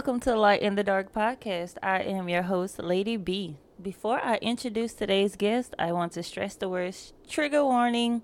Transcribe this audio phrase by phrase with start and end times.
[0.00, 1.76] Welcome to Light in the Dark podcast.
[1.82, 3.58] I am your host, Lady B.
[3.82, 8.22] Before I introduce today's guest, I want to stress the words trigger warning.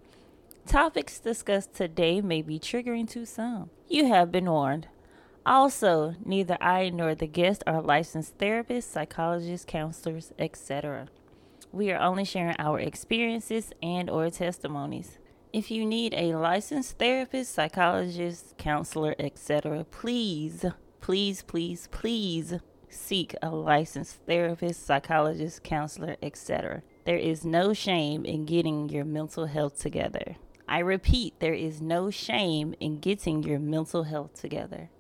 [0.67, 3.69] Topics discussed today may be triggering to some.
[3.91, 4.89] You have been warned.
[5.45, 11.09] Also, neither I nor the guest are licensed therapists, psychologists, counselors, etc.
[11.73, 15.19] We are only sharing our experiences and or testimonies.
[15.53, 20.65] If you need a licensed therapist, psychologist, counselor, etc., please
[21.07, 22.55] please, please, please
[22.89, 26.83] seek a licensed therapist, psychologist, counselor, etc.
[27.05, 30.35] There is no shame in getting your mental health together.
[30.67, 34.91] I repeat, there is no shame in getting your mental health together.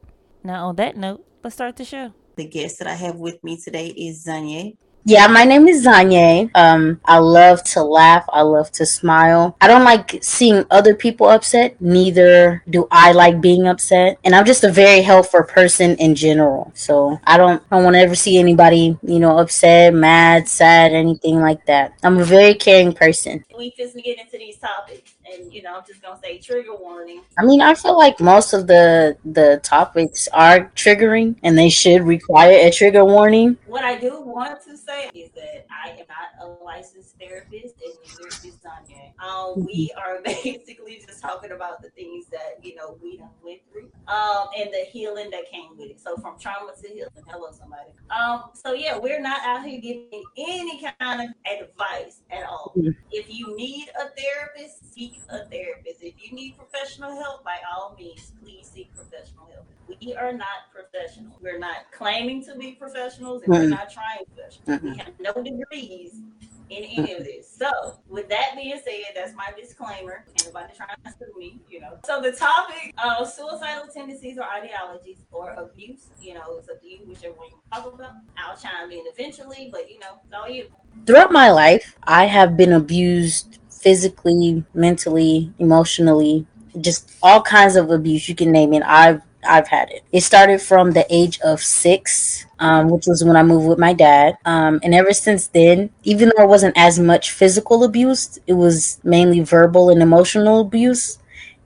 [0.44, 2.12] Now, on that note, let's start the show.
[2.36, 4.76] The guest that I have with me today is Zanye.
[5.08, 6.50] Yeah, my name is Zanye.
[6.56, 8.24] Um, I love to laugh.
[8.32, 9.56] I love to smile.
[9.60, 11.80] I don't like seeing other people upset.
[11.80, 14.18] Neither do I like being upset.
[14.24, 16.72] And I'm just a very helpful person in general.
[16.74, 20.90] So I don't, I don't want to ever see anybody, you know, upset, mad, sad,
[20.90, 21.92] anything like that.
[22.02, 23.44] I'm a very caring person.
[23.56, 27.22] We just get into these topics and you know, I'm just gonna say trigger warning.
[27.38, 32.02] I mean, I feel like most of the the topics are triggering, and they should
[32.02, 33.56] require a trigger warning.
[33.66, 37.94] What I do want to say is that I am not a licensed therapist, and
[38.04, 38.56] neither is.
[39.26, 39.98] Um, we mm-hmm.
[39.98, 44.48] are basically just talking about the things that you know we done went through, um,
[44.56, 46.00] and the healing that came with it.
[46.00, 47.10] So from trauma to healing.
[47.26, 47.90] Hello, somebody.
[48.10, 52.72] Um, so yeah, we're not out here giving any kind of advice at all.
[52.76, 52.90] Mm-hmm.
[53.10, 56.02] If you need a therapist, seek a therapist.
[56.02, 59.66] If you need professional help, by all means, please seek professional help.
[60.00, 61.34] We are not professionals.
[61.40, 63.62] We're not claiming to be professionals, and mm-hmm.
[63.64, 64.80] we're not trying professionals.
[64.80, 64.92] Mm-hmm.
[64.92, 66.20] We have no degrees
[66.70, 67.48] in any of this.
[67.48, 70.24] So, with that being said, that's my disclaimer.
[70.42, 71.98] Anybody trying to sue me, you know.
[72.04, 76.88] So, the topic of suicidal tendencies or ideologies or abuse, you know, it's up to
[76.88, 78.12] you, whichever one you talk about.
[78.36, 80.68] I'll chime in eventually, but you know, it's all you.
[81.06, 86.44] Throughout my life, I have been abused physically, mentally, emotionally,
[86.80, 88.82] just all kinds of abuse you can name it.
[88.84, 90.02] I've I've had it.
[90.10, 93.92] It started from the age of six, um, which was when I moved with my
[93.92, 94.38] dad.
[94.44, 98.98] Um, and ever since then, even though it wasn't as much physical abuse, it was
[99.04, 101.18] mainly verbal and emotional abuse.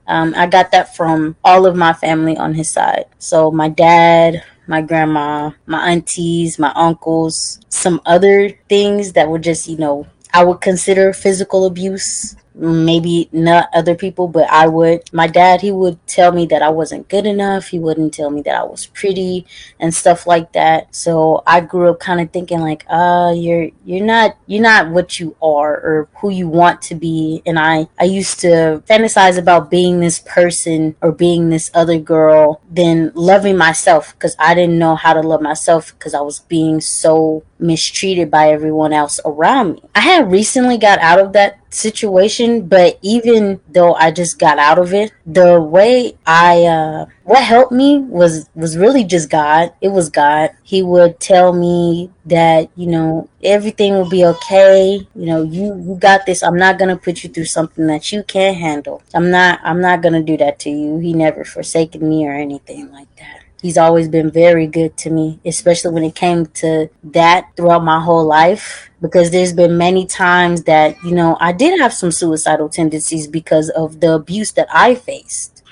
[0.07, 3.05] Um, I got that from all of my family on his side.
[3.17, 9.67] So my dad, my grandma, my aunties, my uncles, some other things that were just,
[9.67, 15.11] you know, I would consider physical abuse maybe not other people, but I would.
[15.11, 17.67] My dad, he would tell me that I wasn't good enough.
[17.67, 19.45] He wouldn't tell me that I was pretty
[19.79, 20.95] and stuff like that.
[20.95, 25.19] So I grew up kind of thinking like, uh, you're you're not you're not what
[25.19, 27.41] you are or who you want to be.
[27.45, 32.61] And I I used to fantasize about being this person or being this other girl,
[32.69, 36.81] then loving myself because I didn't know how to love myself because I was being
[36.81, 39.83] so mistreated by everyone else around me.
[39.95, 44.77] I had recently got out of that situation, but even though I just got out
[44.77, 49.73] of it, the way I uh what helped me was was really just God.
[49.81, 50.51] It was God.
[50.63, 55.07] He would tell me that, you know, everything will be okay.
[55.15, 56.43] You know, you you got this.
[56.43, 59.01] I'm not to put you through something that you can't handle.
[59.13, 60.99] I'm not I'm not to do that to you.
[60.99, 65.39] He never forsaken me or anything like that he's always been very good to me,
[65.45, 68.89] especially when it came to that throughout my whole life.
[69.01, 73.69] Because there's been many times that, you know, I did have some suicidal tendencies because
[73.69, 75.63] of the abuse that I faced.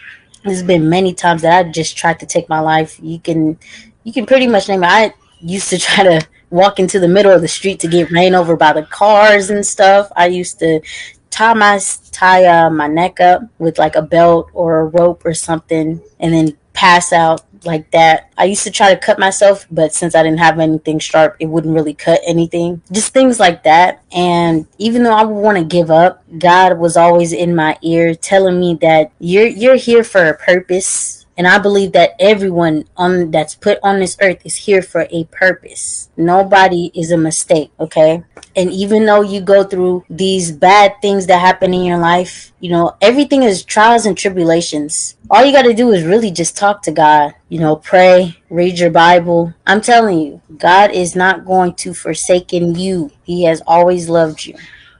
[0.43, 2.99] There's been many times that I just tried to take my life.
[3.01, 3.57] You can,
[4.03, 4.87] you can pretty much name it.
[4.87, 8.35] I used to try to walk into the middle of the street to get ran
[8.35, 10.11] over by the cars and stuff.
[10.15, 10.81] I used to
[11.29, 11.79] tie my
[12.11, 16.33] tie uh, my neck up with like a belt or a rope or something, and
[16.33, 18.31] then pass out like that.
[18.37, 21.47] I used to try to cut myself, but since I didn't have anything sharp, it
[21.47, 22.81] wouldn't really cut anything.
[22.89, 24.01] Just things like that.
[24.13, 28.15] And even though I would want to give up, God was always in my ear
[28.15, 33.31] telling me that you're you're here for a purpose and I believe that everyone on
[33.31, 36.09] that's put on this earth is here for a purpose.
[36.17, 38.25] Nobody is a mistake, okay?
[38.57, 42.69] And even though you go through these bad things that happen in your life, you
[42.69, 45.15] know, everything is trials and tribulations.
[45.29, 48.77] All you got to do is really just talk to God, you know, pray, read
[48.77, 49.53] your Bible.
[49.65, 53.11] I'm telling you, God is not going to forsaken you.
[53.23, 54.55] He has always loved you.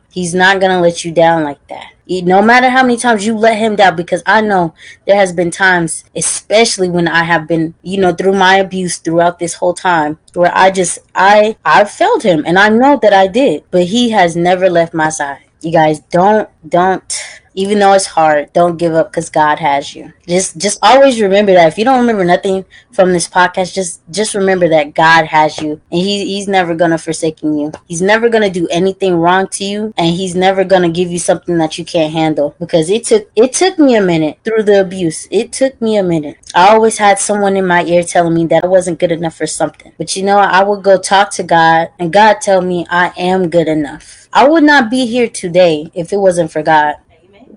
[0.09, 3.37] He's not going to let you down like that no matter how many times you
[3.37, 4.73] let him down because i know
[5.05, 9.37] there has been times especially when i have been you know through my abuse throughout
[9.37, 13.27] this whole time where i just i i failed him and i know that i
[13.27, 15.43] did but he has never left my side.
[15.61, 17.21] You guys don't don't
[17.59, 20.13] even though it's hard, don't give up because God has you.
[20.25, 21.67] Just just always remember that.
[21.67, 22.63] If you don't remember nothing
[22.93, 26.97] from this podcast, just just remember that God has you, and He He's never gonna
[26.97, 27.73] forsaken you.
[27.85, 31.57] He's never gonna do anything wrong to you, and He's never gonna give you something
[31.57, 32.55] that you can't handle.
[32.59, 35.27] Because it took it took me a minute through the abuse.
[35.29, 36.37] It took me a minute.
[36.55, 39.47] I always had someone in my ear telling me that I wasn't good enough for
[39.47, 39.91] something.
[39.97, 43.49] But you know, I would go talk to God, and God tell me I am
[43.49, 44.29] good enough.
[44.31, 46.95] I would not be here today if it wasn't for God.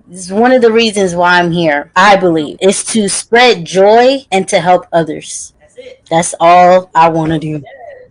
[0.05, 4.25] This is one of the reasons why I'm here, I believe, is to spread joy
[4.31, 5.53] and to help others.
[5.59, 6.05] That's it.
[6.09, 7.63] That's all I want to do.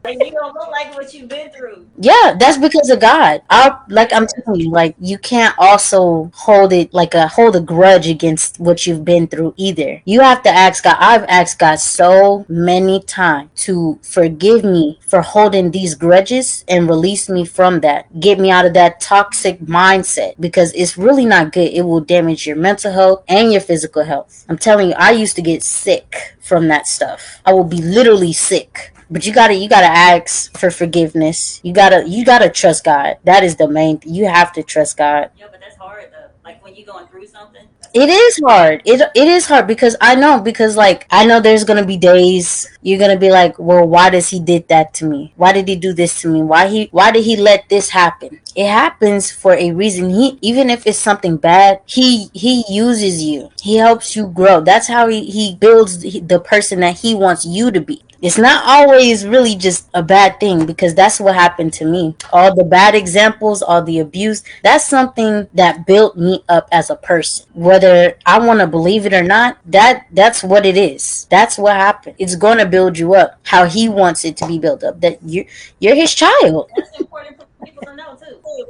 [0.05, 1.87] Like you don't look like what you've been through.
[1.97, 3.43] Yeah, that's because of God.
[3.49, 7.61] I like I'm telling you, like you can't also hold it like a hold a
[7.61, 10.03] grudge against what you've been through either.
[10.05, 10.97] You have to ask God.
[10.99, 17.29] I've asked God so many times to forgive me for holding these grudges and release
[17.29, 18.19] me from that.
[18.19, 21.73] Get me out of that toxic mindset because it's really not good.
[21.73, 24.45] It will damage your mental health and your physical health.
[24.49, 27.41] I'm telling you, I used to get sick from that stuff.
[27.47, 31.61] I will be literally sick but you gotta you gotta ask for forgiveness.
[31.62, 33.19] You gotta you gotta trust god.
[33.25, 35.31] That is the main thing you have to trust god.
[35.37, 36.31] Yeah, but that's hard though.
[36.43, 37.69] Like when you're going through something.
[37.93, 38.81] it is hard.
[38.87, 42.67] It, it is hard because i know because like i know there's gonna be days
[42.81, 45.35] you're gonna be like well why does he did that to me?
[45.37, 46.43] Why did he do this to me?
[46.43, 48.41] Why he why did he let this happen?
[48.56, 50.08] It happens for a reason.
[50.08, 53.50] He even if it's something bad he he uses you.
[53.61, 54.62] He helps you grow.
[54.62, 58.65] That's how he, he builds the person that he wants you to be it's not
[58.65, 62.17] always really just a bad thing because that's what happened to me.
[62.33, 66.95] All the bad examples, all the abuse, that's something that built me up as a
[66.95, 67.47] person.
[67.53, 71.27] Whether I want to believe it or not, that that's what it is.
[71.31, 72.15] That's what happened.
[72.19, 75.01] It's going to build you up how he wants it to be built up.
[75.01, 75.45] That you
[75.81, 76.71] you're his child.
[76.77, 78.12] that's important for people to know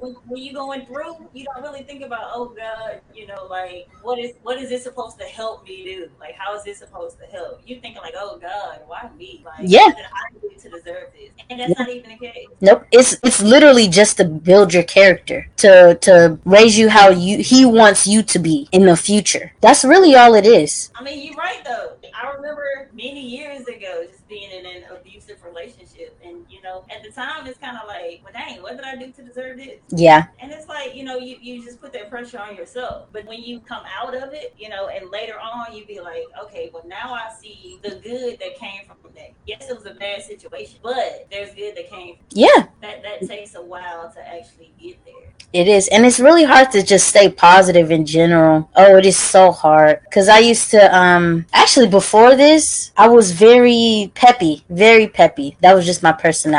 [0.00, 3.88] When, when you going through, you don't really think about, oh God, you know, like
[4.02, 6.10] what is what is this supposed to help me do?
[6.20, 7.60] Like how is this supposed to help?
[7.66, 9.42] You thinking like, oh God, why me?
[9.44, 9.84] Like Yeah.
[9.84, 11.30] what did I do to deserve this?
[11.50, 12.48] And that's not even the case.
[12.60, 12.86] Nope.
[12.92, 17.64] It's it's literally just to build your character, to to raise you how you he
[17.64, 19.52] wants you to be in the future.
[19.60, 20.90] That's really all it is.
[20.94, 21.92] I mean, you're right though.
[22.14, 25.91] I remember many years ago just being in an abusive relationship,
[26.62, 29.10] you know, at the time it's kind of like, well, dang, what did I do
[29.10, 29.80] to deserve this?
[29.90, 30.26] Yeah.
[30.38, 33.08] And it's like, you know, you, you just put that pressure on yourself.
[33.12, 36.24] But when you come out of it, you know, and later on you be like,
[36.44, 39.32] okay, well now I see the good that came from that.
[39.46, 42.16] Yes, it was a bad situation, but there's good that came.
[42.30, 42.66] Yeah.
[42.80, 45.14] That that takes a while to actually get there.
[45.52, 48.70] It is, and it's really hard to just stay positive in general.
[48.74, 53.32] Oh, it is so hard because I used to, um, actually before this, I was
[53.32, 55.58] very peppy, very peppy.
[55.60, 56.51] That was just my personality,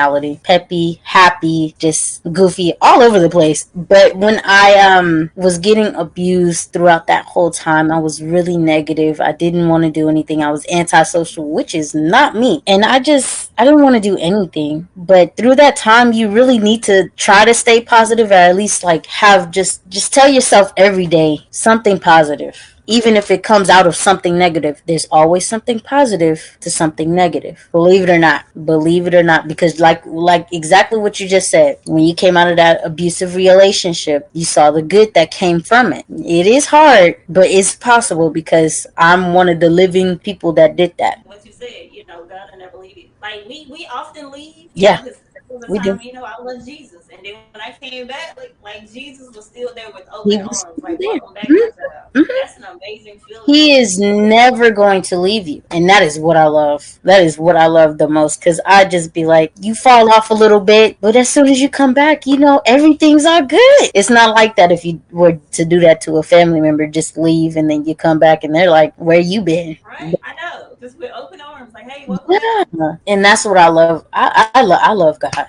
[0.43, 3.69] peppy, happy, just goofy, all over the place.
[3.75, 9.21] But when I um was getting abused throughout that whole time, I was really negative.
[9.21, 10.43] I didn't want to do anything.
[10.43, 14.17] I was antisocial, which is not me, and I just I didn't want to do
[14.17, 14.87] anything.
[14.95, 18.83] But through that time, you really need to try to stay positive, or at least
[18.83, 22.73] like have just just tell yourself every day something positive.
[22.85, 27.69] Even if it comes out of something negative, there's always something positive to something negative.
[27.71, 31.49] Believe it or not, believe it or not, because like like exactly what you just
[31.49, 35.61] said, when you came out of that abusive relationship, you saw the good that came
[35.61, 36.05] from it.
[36.09, 40.97] It is hard, but it's possible because I'm one of the living people that did
[40.97, 41.25] that.
[41.25, 43.09] What you said, you know, God will never leave you.
[43.21, 44.69] Like we we often leave.
[44.73, 45.05] Yeah,
[45.53, 46.03] was a we time, do.
[46.03, 49.45] You know, I love Jesus, and then when I came back, like, like Jesus was
[49.45, 51.09] still there with open arms, like there.
[51.09, 51.57] welcome back, Mhm.
[51.59, 52.13] child.
[52.13, 52.27] Mhm.
[52.41, 53.43] That's an amazing feeling.
[53.45, 55.61] He is never going to leave you.
[55.71, 56.99] And that is what I love.
[57.03, 58.39] That is what I love the most.
[58.39, 61.59] Because I just be like, you fall off a little bit, but as soon as
[61.59, 63.91] you come back, you know, everything's all good.
[63.93, 67.17] It's not like that if you were to do that to a family member, just
[67.17, 69.77] leave and then you come back and they're like, where you been?
[69.85, 70.15] Right?
[70.23, 70.72] I know.
[70.83, 72.35] Just with open arms, like, hey, welcome.
[72.77, 72.95] Yeah.
[73.07, 74.05] And that's what I love.
[74.11, 75.47] I, I, I, love, I love God.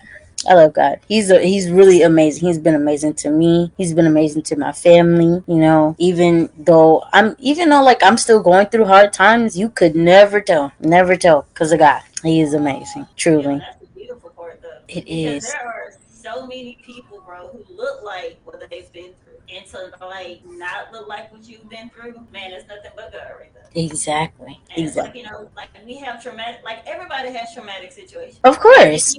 [0.48, 1.00] I love God.
[1.08, 2.46] He's a, he's really amazing.
[2.46, 3.72] He's been amazing to me.
[3.76, 5.42] He's been amazing to my family.
[5.48, 9.70] You know, even though I'm even though like I'm still going through hard times, you
[9.70, 12.02] could never tell, never tell, because of God.
[12.22, 13.58] He is amazing, truly.
[13.58, 14.68] that's the beautiful part, though.
[14.86, 15.52] It Because is.
[15.52, 19.23] there are so many people, bro, who look like what they've been through.
[19.54, 23.22] And to like not look like what you've been through, man, it's nothing but God
[23.38, 23.62] right there.
[23.74, 24.58] Exactly.
[24.76, 25.20] And it's like, Exactly.
[25.20, 28.40] you know, like we have traumatic, like everybody has traumatic situations.
[28.42, 29.16] Of course.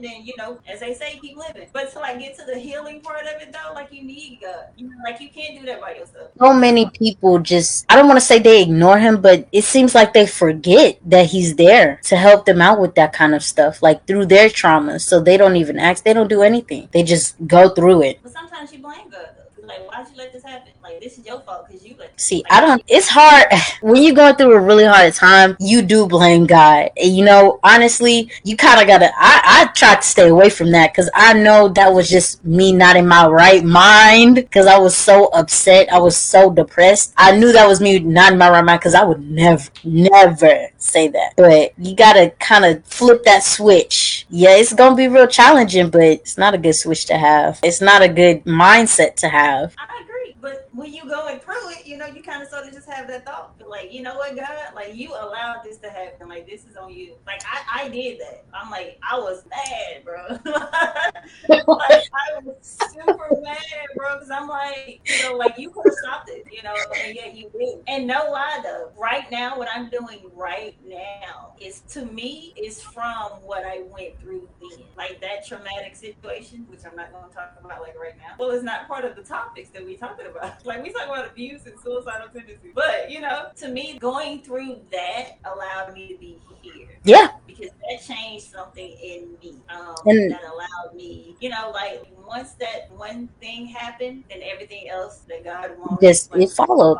[0.00, 1.68] then you know, as they say, keep living.
[1.72, 4.66] But to like get to the healing part of it though, like you need God.
[4.76, 6.30] You know, like you can't do that by yourself.
[6.38, 9.94] So many people just, I don't want to say they ignore him, but it seems
[9.94, 13.82] like they forget that he's there to help them out with that kind of stuff,
[13.82, 15.02] like through their traumas.
[15.02, 16.88] So they don't even ask, they don't do anything.
[16.92, 18.20] They just go through it.
[18.22, 19.35] But sometimes you blame God.
[19.66, 20.72] Like, why'd you let this happen?
[20.82, 22.18] Like, this is your fault because you let.
[22.20, 22.82] See, I don't.
[22.86, 23.46] It's hard
[23.80, 25.56] when you're going through a really hard time.
[25.58, 26.90] You do blame God.
[26.96, 29.10] And, you know, honestly, you kind of gotta.
[29.16, 32.72] I I tried to stay away from that because I know that was just me
[32.72, 35.92] not in my right mind because I was so upset.
[35.92, 37.12] I was so depressed.
[37.16, 40.68] I knew that was me not in my right mind because I would never, never
[40.78, 41.34] say that.
[41.36, 44.26] But you gotta kind of flip that switch.
[44.30, 47.58] Yeah, it's gonna be real challenging, but it's not a good switch to have.
[47.62, 49.55] It's not a good mindset to have.
[49.78, 52.72] I agree, but when you going through it, you know, you kind of sort of
[52.72, 56.28] just have that thought, like, you know what, God, like you allowed this to happen,
[56.28, 57.14] like this is on you.
[57.26, 58.44] Like I, I did that.
[58.54, 60.26] I'm like, I was mad, bro.
[61.66, 63.58] like I was super mad,
[63.96, 67.14] bro, because I'm like, you know, like you could have stopped it, you know, and
[67.14, 67.78] yet you did.
[67.86, 72.82] And no lie though, right now, what I'm doing right now is to me is
[72.82, 77.34] from what I went through then, like that traumatic situation, which I'm not going to
[77.34, 78.34] talk about like right now.
[78.38, 80.54] Well, it's not part of the topics that we talking about.
[80.66, 84.80] Like we talk about abuse and suicidal tendencies, but you know, to me, going through
[84.92, 86.88] that allowed me to be here.
[87.04, 87.28] Yeah.
[87.46, 89.56] Because that changed something in me.
[89.70, 94.88] Um, And- that allowed me, you know, like once that one thing happened, then everything
[94.88, 96.98] else that God wanted Just- it followed.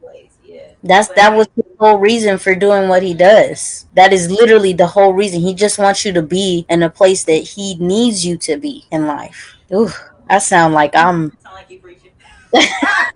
[0.00, 0.30] place.
[0.44, 0.62] Yeah.
[0.82, 3.86] That's But that was the whole reason for doing what he does.
[3.94, 5.40] That is literally the whole reason.
[5.40, 8.86] He just wants you to be in a place that he needs you to be
[8.90, 9.56] in life.
[9.74, 9.90] Ooh,
[10.28, 12.10] I sound like I'm Sound like you preaching.
[12.54, 13.10] I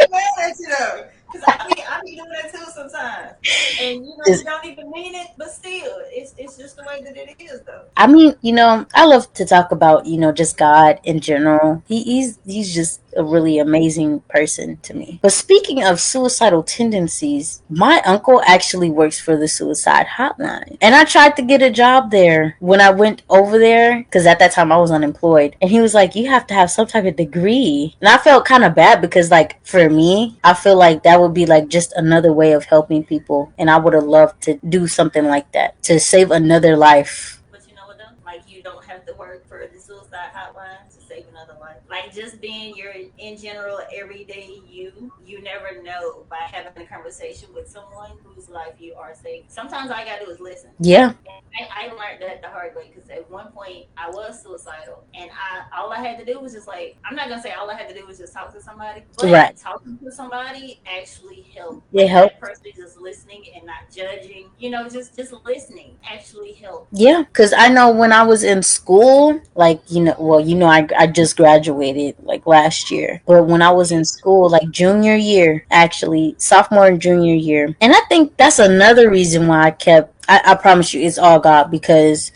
[0.00, 1.04] ain't mad at you though.
[1.32, 3.32] Cause I be, I be doing that too sometimes.
[3.78, 6.84] And you know, Is- you don't even mean it, but still, it's it's just the
[6.84, 7.84] way that it is though.
[7.96, 11.82] I mean, you know, I love to talk about, you know, just God in general.
[11.86, 15.20] He, he's he's just a really amazing person to me.
[15.22, 20.76] But speaking of suicidal tendencies, my uncle actually works for the suicide hotline.
[20.80, 24.38] And I tried to get a job there when I went over there because at
[24.38, 25.56] that time I was unemployed.
[25.60, 27.96] And he was like, You have to have some type of degree.
[28.00, 31.34] And I felt kind of bad because, like, for me, I feel like that would
[31.34, 33.52] be like just another way of helping people.
[33.58, 37.42] And I would have loved to do something like that to save another life.
[37.50, 38.14] But you know what though?
[38.24, 41.81] Like you don't have to work for the suicide hotline to save another life.
[41.92, 47.50] Like just being your in general everyday you, you never know by having a conversation
[47.54, 49.44] with someone whose life you are saving.
[49.48, 50.70] Sometimes all I gotta do is listen.
[50.80, 51.12] Yeah,
[51.60, 55.30] I, I learned that the hard way because at one point I was suicidal, and
[55.32, 57.74] I all I had to do was just like I'm not gonna say all I
[57.74, 59.56] had to do was just talk to somebody, but Right.
[59.56, 61.82] talking to somebody actually helped.
[61.92, 62.40] It helped.
[62.40, 66.88] That person just listening and not judging, you know, just just listening actually helped.
[66.92, 67.22] yeah.
[67.22, 70.86] Because I know when I was in school, like, you know, well, you know, I,
[70.98, 71.81] I just graduated
[72.22, 73.22] like last year.
[73.26, 77.74] But when I was in school, like junior year, actually, sophomore and junior year.
[77.80, 81.40] And I think that's another reason why I kept, I, I promise you, it's all
[81.40, 82.32] God because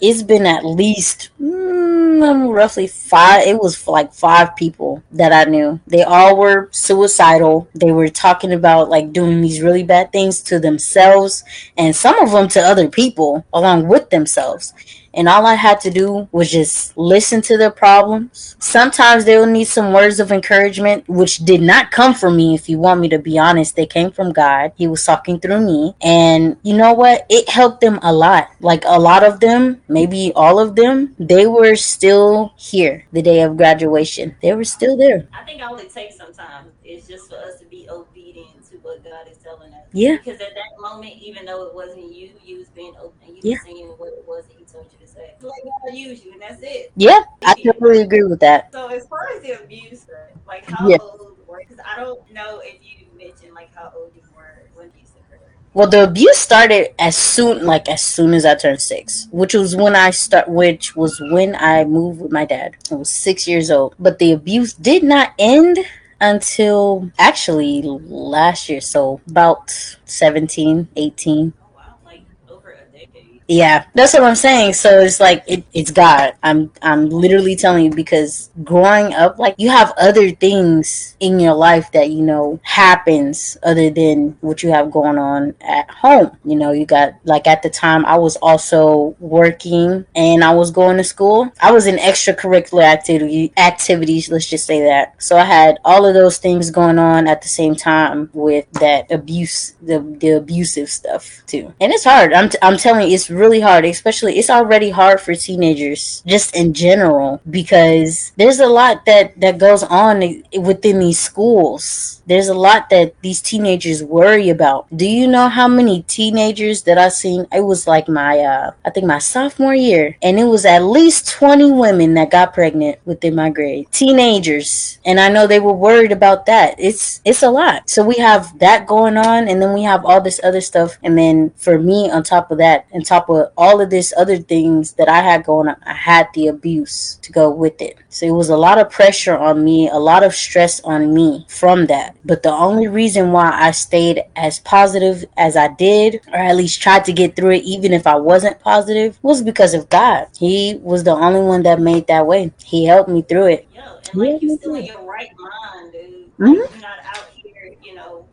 [0.00, 5.80] it's been at least mm, roughly five it was like five people that i knew
[5.86, 10.58] they all were suicidal they were talking about like doing these really bad things to
[10.58, 11.44] themselves
[11.76, 14.72] and some of them to other people along with themselves
[15.18, 18.54] and all I had to do was just listen to their problems.
[18.60, 22.54] Sometimes they will need some words of encouragement, which did not come from me.
[22.54, 24.72] If you want me to be honest, they came from God.
[24.76, 25.94] He was talking through me.
[26.00, 27.26] And you know what?
[27.28, 28.50] It helped them a lot.
[28.60, 33.42] Like a lot of them, maybe all of them, they were still here the day
[33.42, 34.36] of graduation.
[34.40, 35.28] They were still there.
[35.32, 39.02] I think all it takes sometimes is just for us to be obedient to what
[39.02, 39.82] God is telling us.
[39.92, 40.18] Yeah.
[40.18, 43.58] Because at that moment, even though it wasn't you, you was being open you Yeah
[43.64, 45.34] saying what it was that He told you to say.
[45.40, 46.92] Let God use you, and that's it.
[46.96, 48.72] Yeah, I totally agree with that.
[48.72, 50.06] So as far as the abuse,
[50.46, 50.96] like how Yeah.
[51.00, 51.58] old were?
[51.60, 55.40] Because I don't know if you mentioned like how old you were when occurred.
[55.74, 59.76] Well, the abuse started as soon, like as soon as I turned six, which was
[59.76, 62.76] when I start, which was when I moved with my dad.
[62.90, 65.78] I was six years old, but the abuse did not end
[66.20, 68.80] until actually last year.
[68.80, 69.70] So about
[70.04, 71.52] 17, 18.
[71.62, 73.37] Oh wow, like over a decade.
[73.48, 74.74] Yeah, that's what I'm saying.
[74.74, 76.34] So it's like it, it's God.
[76.42, 81.54] I'm I'm literally telling you because growing up, like you have other things in your
[81.54, 86.36] life that you know happens other than what you have going on at home.
[86.44, 90.70] You know, you got like at the time I was also working and I was
[90.70, 91.50] going to school.
[91.62, 94.30] I was in extracurricular activity activities.
[94.30, 95.14] Let's just say that.
[95.22, 99.10] So I had all of those things going on at the same time with that
[99.10, 101.72] abuse, the the abusive stuff too.
[101.80, 102.34] And it's hard.
[102.34, 106.54] I'm t- I'm telling you, it's really hard, especially it's already hard for teenagers just
[106.54, 112.22] in general because there's a lot that that goes on within these schools.
[112.26, 114.86] There's a lot that these teenagers worry about.
[114.94, 117.46] Do you know how many teenagers that I seen?
[117.52, 121.30] It was like my uh I think my sophomore year and it was at least
[121.30, 123.90] 20 women that got pregnant within my grade.
[123.92, 124.98] Teenagers.
[125.06, 126.74] And I know they were worried about that.
[126.78, 127.88] It's it's a lot.
[127.88, 131.16] So we have that going on and then we have all this other stuff and
[131.16, 134.92] then for me on top of that, on top of all of this other things
[134.92, 137.98] that I had going on, I had the abuse to go with it.
[138.08, 141.46] So it was a lot of pressure on me, a lot of stress on me
[141.48, 142.16] from that.
[142.24, 146.80] But the only reason why I stayed as positive as I did, or at least
[146.80, 150.26] tried to get through it, even if I wasn't positive, was because of God.
[150.38, 152.52] He was the only one that made that way.
[152.64, 153.68] He helped me through it.
[153.74, 153.82] Yo,
[154.12, 156.36] and like you still in your right mind, dude.
[156.38, 156.52] Mm-hmm.
[156.52, 157.27] You're not out here, you know,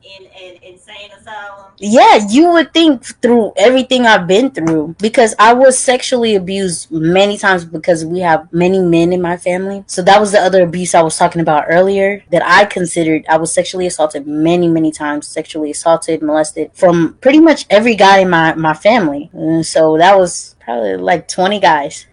[0.06, 1.72] in an insane asylum.
[1.78, 7.38] Yeah, you would think through everything I've been through because I was sexually abused many
[7.38, 9.84] times because we have many men in my family.
[9.88, 13.26] So that was the other abuse I was talking about earlier that I considered.
[13.28, 18.20] I was sexually assaulted many, many times, sexually assaulted, molested from pretty much every guy
[18.20, 19.30] in my, my family.
[19.34, 22.06] And so that was probably like 20 guys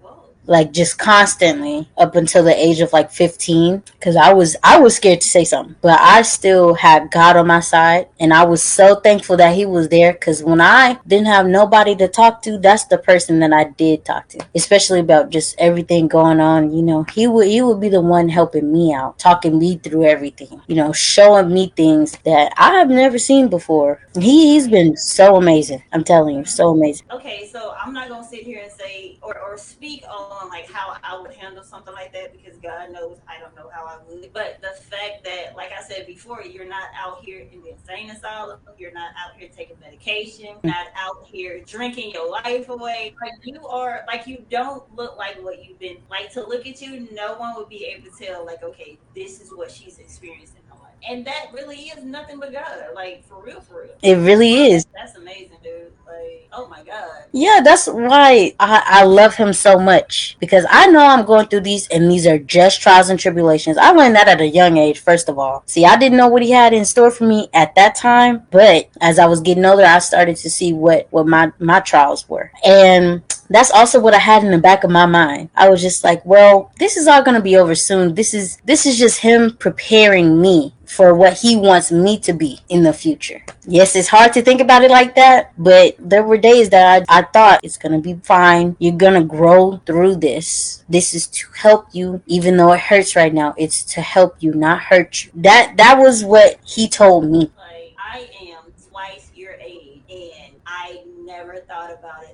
[0.46, 4.96] like just constantly up until the age of like 15 because i was i was
[4.96, 8.62] scared to say something but i still had god on my side and i was
[8.62, 12.58] so thankful that he was there because when i didn't have nobody to talk to
[12.58, 16.82] that's the person that i did talk to especially about just everything going on you
[16.82, 17.04] know.
[17.14, 20.74] He would he would be the one helping me out talking me through everything you
[20.74, 24.00] know showing me things that i have never seen before.
[24.14, 25.82] He, he's been so amazing.
[25.92, 27.06] I'm telling you so amazing.
[27.12, 30.70] Okay so i'm not gonna sit here and say or, or speak on on like
[30.70, 33.98] how I would handle something like that because God knows I don't know how I
[34.08, 34.32] would.
[34.32, 38.10] But the fact that, like I said before, you're not out here in the insane
[38.10, 40.64] asylum, you're not out here taking medication, mm.
[40.64, 43.14] not out here drinking your life away.
[43.20, 45.98] Like you are, like you don't look like what you've been.
[46.10, 49.40] Like to look at you, no one would be able to tell, like, okay, this
[49.40, 50.62] is what she's experiencing
[51.08, 52.78] and that really is nothing but God.
[52.94, 53.94] Like for real, for real.
[54.02, 54.86] It really is.
[54.94, 55.92] That's amazing, dude.
[56.12, 57.24] Like, oh my God.
[57.32, 61.60] Yeah, that's why I, I love him so much because I know I'm going through
[61.60, 63.78] these, and these are just trials and tribulations.
[63.78, 64.98] I learned that at a young age.
[65.00, 67.74] First of all, see, I didn't know what he had in store for me at
[67.76, 71.52] that time, but as I was getting older, I started to see what what my
[71.58, 75.50] my trials were, and that's also what I had in the back of my mind.
[75.54, 78.14] I was just like, well, this is all going to be over soon.
[78.14, 82.60] This is this is just him preparing me for what he wants me to be
[82.68, 83.42] in the future.
[83.66, 87.18] Yes, it's hard to think about it like that, but there were days that I,
[87.18, 88.76] I thought it's to be fine.
[88.78, 90.84] You're to grow through this.
[90.88, 93.54] This is to help you even though it hurts right now.
[93.56, 95.30] It's to help you, not hurt you.
[95.34, 97.50] That that was what he told me.
[97.56, 102.31] Like I am twice your age and I never thought about it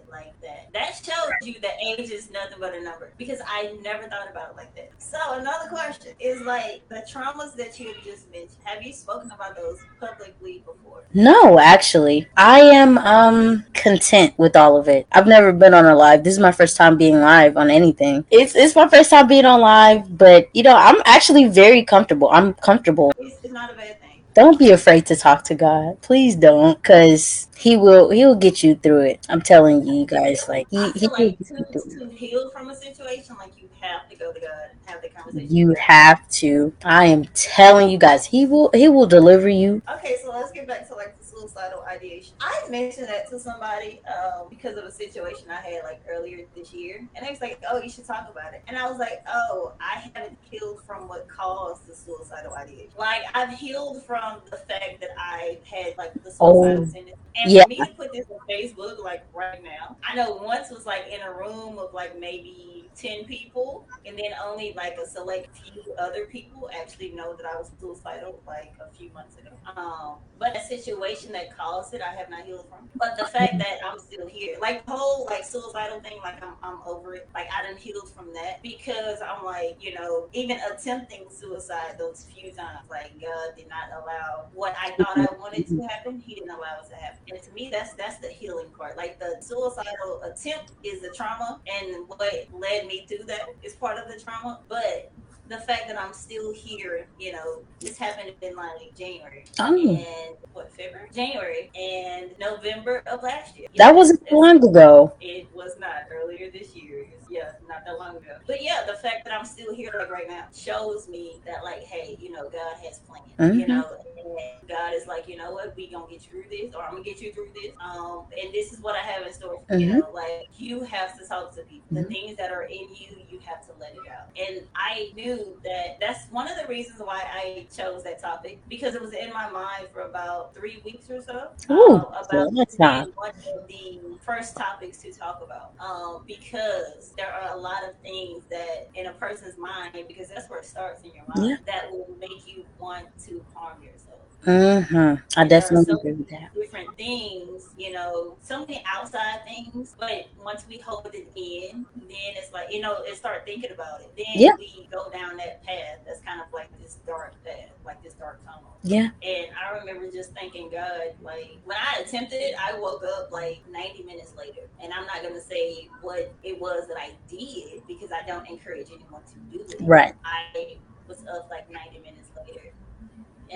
[0.72, 0.94] that.
[1.08, 4.56] Shows you that age is nothing but a number because I never thought about it
[4.56, 4.90] like that.
[4.98, 8.58] So another question is like the traumas that you just mentioned.
[8.64, 11.04] Have you spoken about those publicly before?
[11.14, 15.06] No, actually, I am um content with all of it.
[15.12, 16.24] I've never been on a live.
[16.24, 18.24] This is my first time being live on anything.
[18.30, 22.28] It's it's my first time being on live, but you know I'm actually very comfortable.
[22.30, 23.12] I'm comfortable.
[23.18, 24.07] It's, it's not a bad thing
[24.38, 26.00] don't be afraid to talk to God.
[26.00, 28.10] Please don't, because He will.
[28.10, 29.26] He'll get you through it.
[29.28, 30.48] I'm telling you, guys.
[30.48, 34.32] Like He, he like to, to heal from a situation, like you have to go
[34.32, 35.54] to God and have the conversation.
[35.54, 36.72] You have to.
[36.84, 38.70] I am telling you guys, He will.
[38.72, 39.82] He will deliver you.
[39.96, 41.17] Okay, so let's get back to like
[41.58, 42.34] suicidal ideation.
[42.40, 46.72] I mentioned that to somebody um, because of a situation I had like earlier this
[46.72, 49.22] year, and they was like, "Oh, you should talk about it." And I was like,
[49.28, 52.92] "Oh, I haven't healed from what caused the suicidal ideation.
[52.98, 57.14] Like I've healed from the fact that I had like the suicidal oh, tendency.
[57.36, 57.62] And yeah.
[57.62, 61.06] for me to put this on Facebook like right now, I know once was like
[61.08, 65.94] in a room of like maybe 10 people, and then only like a select few
[65.94, 69.50] other people actually know that I was suicidal like a few months ago.
[69.76, 72.88] Um, but a situation that caused it, I have not healed from.
[72.96, 76.54] But the fact that I'm still here, like the whole like suicidal thing, like I'm,
[76.62, 77.28] I'm over it.
[77.34, 82.26] Like I didn't heal from that because I'm like, you know, even attempting suicide those
[82.34, 86.22] few times, like God did not allow what I thought I wanted to happen.
[86.24, 87.20] He didn't allow it to happen.
[87.30, 88.96] And to me, that's that's the healing part.
[88.96, 93.98] Like the suicidal attempt is the trauma, and what led me through that is part
[93.98, 94.60] of the trauma.
[94.68, 95.12] But
[95.48, 99.74] the fact that I'm still here, you know, this happened in like January oh.
[99.74, 103.68] and what February, January, and November of last year.
[103.76, 105.14] That wasn't long ago.
[105.20, 107.06] It was not earlier this year.
[107.30, 108.36] Yeah, not that long ago.
[108.46, 111.82] But yeah, the fact that I'm still here like right now shows me that like,
[111.82, 113.24] hey, you know, God has plans.
[113.38, 113.60] Mhm.
[113.60, 113.84] You know,
[114.16, 116.92] and God is like, you know what, we gonna get you through this, or I'm
[116.92, 117.72] gonna get you through this.
[117.80, 119.60] Um, and this is what I have in store.
[119.68, 119.86] For you.
[119.88, 121.86] You know, like you have to talk to people.
[121.90, 122.08] The Mhm.
[122.08, 124.28] things that are in you, you have to let it out.
[124.38, 128.94] And I knew that that's one of the reasons why I chose that topic because
[128.94, 131.50] it was in my mind for about three weeks or so.
[131.70, 135.72] Ooh, um, about so that's being not- one of the first topics to talk about
[135.80, 140.48] um, because there are a lot of things that in a person's mind because that's
[140.48, 141.56] where it starts in your mind Yeah.
[141.66, 144.07] that will make you want to harm yourself
[144.46, 144.96] Mm-hmm.
[144.96, 146.54] I And there are definitely so agree with that.
[146.54, 152.08] different things, you know, so many outside things, but once we hold it in, then
[152.36, 154.12] it's like, you know, and start thinking about it.
[154.16, 154.52] Then Yeah.
[154.58, 158.38] we go down that path that's kind of like this dark path, like this dark
[158.44, 158.76] tunnel.
[158.84, 159.08] Yeah.
[159.22, 163.60] And I remember just thinking, God, like when I attempted it, I woke up like
[163.70, 164.62] 90 minutes later.
[164.82, 168.86] And I'm not gonna say what it was that I did because I don't encourage
[168.88, 169.76] anyone to do it.
[169.80, 170.14] Right.
[170.24, 172.70] I was up like 90 minutes later.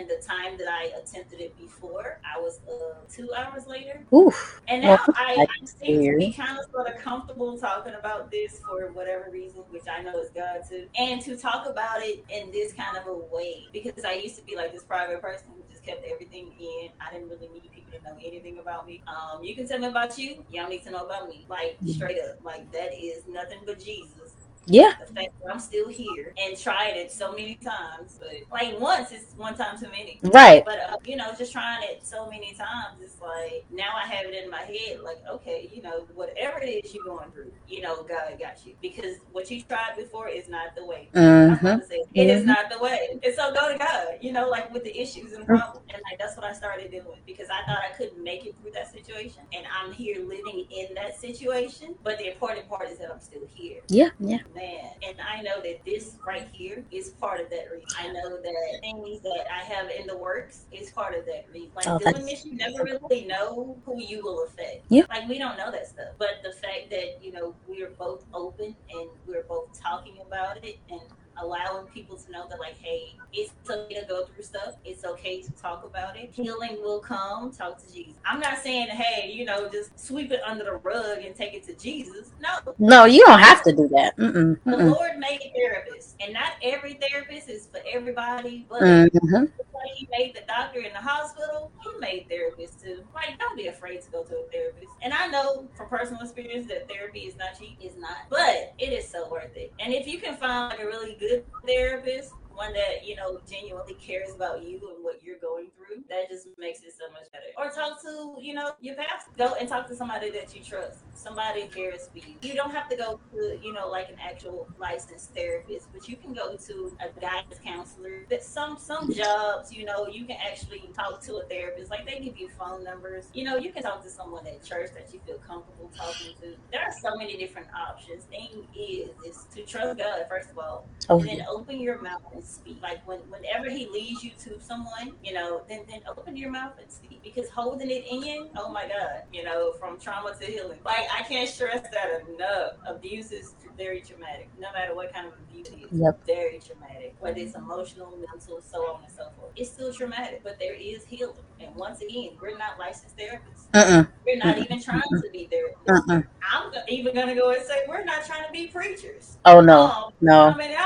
[0.03, 4.05] And the time that I attempted it before, I was up two hours later.
[4.13, 4.61] Oof.
[4.67, 8.29] And now Well, I, I seem to be kind of sort of comfortable talking about
[8.33, 10.89] this for whatever reason, which I know is God too.
[10.99, 14.45] And to talk about it in this kind of a way, because I used to
[14.45, 16.89] be like this private person who just kept everything in.
[17.01, 19.05] I didn't really need people to know anything about me.
[19.07, 20.45] Um, you can tell me about you.
[20.51, 21.47] Y'all need to know about me.
[21.49, 24.22] Like straight up, like that is nothing but Jesus
[24.67, 24.93] Yeah.
[25.01, 29.13] the fact that I'm still here and tried it so many times, but like once
[29.13, 30.21] is one time too many.
[30.23, 30.65] Right.
[30.65, 34.27] But uh, you know, just trying it so many times, it's like now I have
[34.27, 37.81] it in my head, like okay, you know, whatever it is you're going through, you
[37.83, 41.09] know, God got you because what you tried before is not the way.
[41.15, 41.81] Mm-hmm.
[41.89, 42.47] say, it is Mhm.
[42.47, 43.19] not the way.
[43.23, 45.85] And so go to God, you know, like with the issues and problems.
[45.93, 48.73] And like that's what I started doing because I thought I couldn't make it through
[48.73, 49.43] that situation.
[49.53, 51.95] And I'm here living in that situation.
[52.03, 54.11] But the important part is that I'm still here Yeah.
[54.21, 54.39] Yeah.
[54.55, 54.91] Man.
[55.07, 57.89] And I know that this right here is part of that reason.
[57.99, 61.71] I know that things that I have in the works is part of that reason.
[61.75, 64.85] Like Oh, doing this, you never really know who you will affect.
[64.89, 65.05] Yeah.
[65.09, 66.09] Like we don't know that stuff.
[66.19, 70.79] But the fact that, you know, we're both open and we're both talking about it
[70.91, 71.01] and
[71.41, 74.75] allowing people to know that like, hey, it's okay to go through stuff.
[74.85, 76.31] It's okay to talk about it.
[76.33, 77.51] Healing will come.
[77.53, 78.15] Talk to Jesus.
[78.27, 81.65] I'm not saying, hey, you know, just sweep it under the rug and take it
[81.65, 82.33] to Jesus.
[82.41, 84.17] No, No, you don't have to do that.
[84.19, 84.59] Mm-mm.
[84.65, 84.91] the Mm-mm.
[84.93, 88.67] Lord made therapists, and not every therapist is for everybody.
[88.69, 89.45] But Mm-hmm.
[89.83, 93.05] Like He made the doctor in the hospital, He made therapists too.
[93.15, 94.93] Like, don't be afraid to go to a therapist.
[95.03, 97.77] And I know from personal experience that therapy is not cheap.
[97.81, 99.73] It's not, but it is so worth it.
[99.81, 103.95] And if you can find like a really good therapist, one that you know genuinely
[103.95, 107.45] cares about you and what you're going through, that just makes it so much better.
[107.59, 109.31] Or talk to you know your pastor.
[109.37, 111.01] Go and talk to somebody that you trust.
[111.15, 112.35] Somebody cares for you.
[112.43, 116.17] You don't have to go to you know like an actual licensed therapist, but you
[116.17, 118.25] can go to a guidance counselor.
[118.31, 121.91] That some some jobs you know you can actually talk to a therapist.
[121.91, 123.27] Like they give you phone numbers.
[123.35, 126.57] You know you can talk to someone at church that you feel comfortable talking to.
[126.71, 128.25] There are so many different options.
[128.25, 131.37] Thing is is to trust God first of all Oh, and yeah.
[131.37, 132.79] then open your mouth and speak.
[132.83, 136.73] Like when, whenever he leads you to someone, you know, then then open your mouth
[136.81, 137.21] and speak.
[137.23, 140.79] Because holding it in, oh my God, you know, from trauma to healing.
[140.85, 142.73] Like I can't stress that enough.
[142.87, 145.89] Abuse is very traumatic, no matter what kind of abuse it is.
[145.93, 146.27] Yep.
[146.27, 147.15] Very traumatic.
[147.21, 149.53] Whether it's emotional, mental, so on and so forth.
[149.57, 151.37] It's still traumatic, but there is healing.
[151.61, 153.69] And once again, we're not licensed therapists.
[153.73, 154.09] Mm-mm.
[154.27, 156.05] We're not even trying to be therapists.
[156.07, 156.27] Mm-mm.
[156.51, 159.39] I'm even gonna go and say we're not trying to be preachers.
[159.45, 159.83] Oh no.
[159.83, 160.51] Um, No.
[160.51, 160.82] coming out